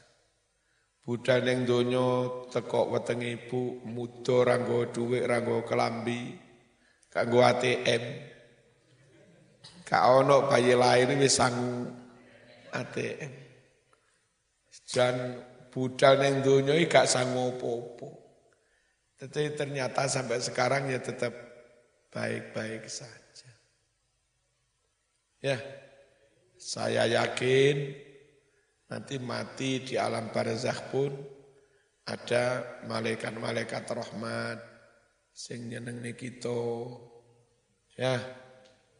Budal 1.01 1.41
ning 1.41 1.65
donya 1.65 2.45
teko 2.53 2.93
wetenge 2.93 3.25
ibu 3.33 3.81
muda 3.89 4.45
ra 4.45 4.55
nggo 4.61 4.93
dhuwit 4.93 5.25
ra 5.25 5.41
nggo 5.41 5.65
kelambi, 5.65 6.37
gak 7.09 7.25
nggo 7.25 7.39
ATM. 7.41 8.03
Gak 9.89 10.03
ono 10.05 10.45
bayi 10.45 10.77
lahir 10.77 11.09
wis 11.17 11.33
sangu 11.33 11.89
ATM. 12.69 13.33
Dan 14.89 15.15
budal 15.79 16.19
ning 16.19 16.43
donya 16.43 16.75
iki 16.75 16.91
gak 16.91 17.07
sangu 17.07 17.55
opo-opo. 17.55 18.19
Tetapi 19.15 19.55
ternyata 19.55 20.11
sampai 20.11 20.43
sekarang 20.43 20.91
ya 20.91 20.99
tetap 20.99 21.31
baik-baik 22.11 22.91
saja. 22.91 23.51
Ya, 25.39 25.55
saya 26.59 27.07
yakin 27.07 27.95
Nanti 28.89 29.21
mati 29.21 29.85
di 29.85 29.95
alam 30.01 30.33
barzakh 30.33 30.89
pun 30.89 31.13
ada 32.09 32.65
malaikat-malaikat 32.89 33.85
rahmat 33.85 34.57
sing 35.29 35.69
nyenengi 35.69 36.17
kita 36.17 36.89
ya 37.93 38.17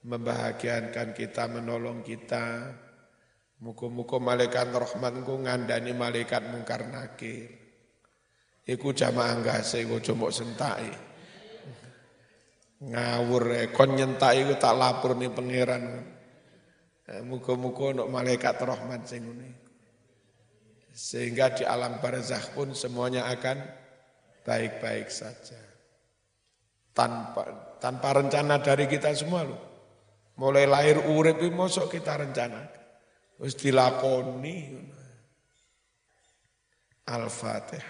membahagiakan 0.06 1.18
kita 1.18 1.50
menolong 1.50 2.06
kita 2.06 2.70
muka-muka 3.60 4.18
malaikat 4.20 4.72
rahmat 4.72 5.14
ku 5.28 5.36
ngandani 5.44 5.92
malaikat 5.92 6.48
mungkar 6.48 6.88
nakir 6.88 7.52
iku 8.64 8.96
jamaah 8.96 9.40
gase 9.44 9.84
ojo 9.84 10.16
mbok 10.16 10.32
sentai 10.32 10.90
ngawur 12.80 13.44
e 13.60 13.64
kon 13.76 14.00
nyentai 14.00 14.48
ku 14.48 14.56
tak 14.56 14.76
lapor 14.80 15.20
nih 15.20 15.28
pangeran 15.32 15.84
muka-muka 17.28 18.00
untuk 18.00 18.08
malaikat 18.08 18.56
rahmat 18.62 19.04
sing 19.10 19.26
sehingga 21.00 21.56
di 21.56 21.64
alam 21.64 22.04
barzakh 22.04 22.52
pun 22.52 22.76
semuanya 22.76 23.32
akan 23.32 23.58
baik-baik 24.44 25.08
saja. 25.08 25.56
Tanpa 26.92 27.78
tanpa 27.80 28.20
rencana 28.20 28.60
dari 28.60 28.84
kita 28.90 29.16
semua 29.16 29.48
loh. 29.48 29.62
Mulai 30.36 30.68
lahir 30.68 30.98
urip 31.08 31.40
mosok 31.56 31.96
kita 31.96 32.20
rencana. 32.20 32.79
Terus 33.40 33.56
dilakoni. 33.56 34.58
Al-Fatihah. 37.08 37.88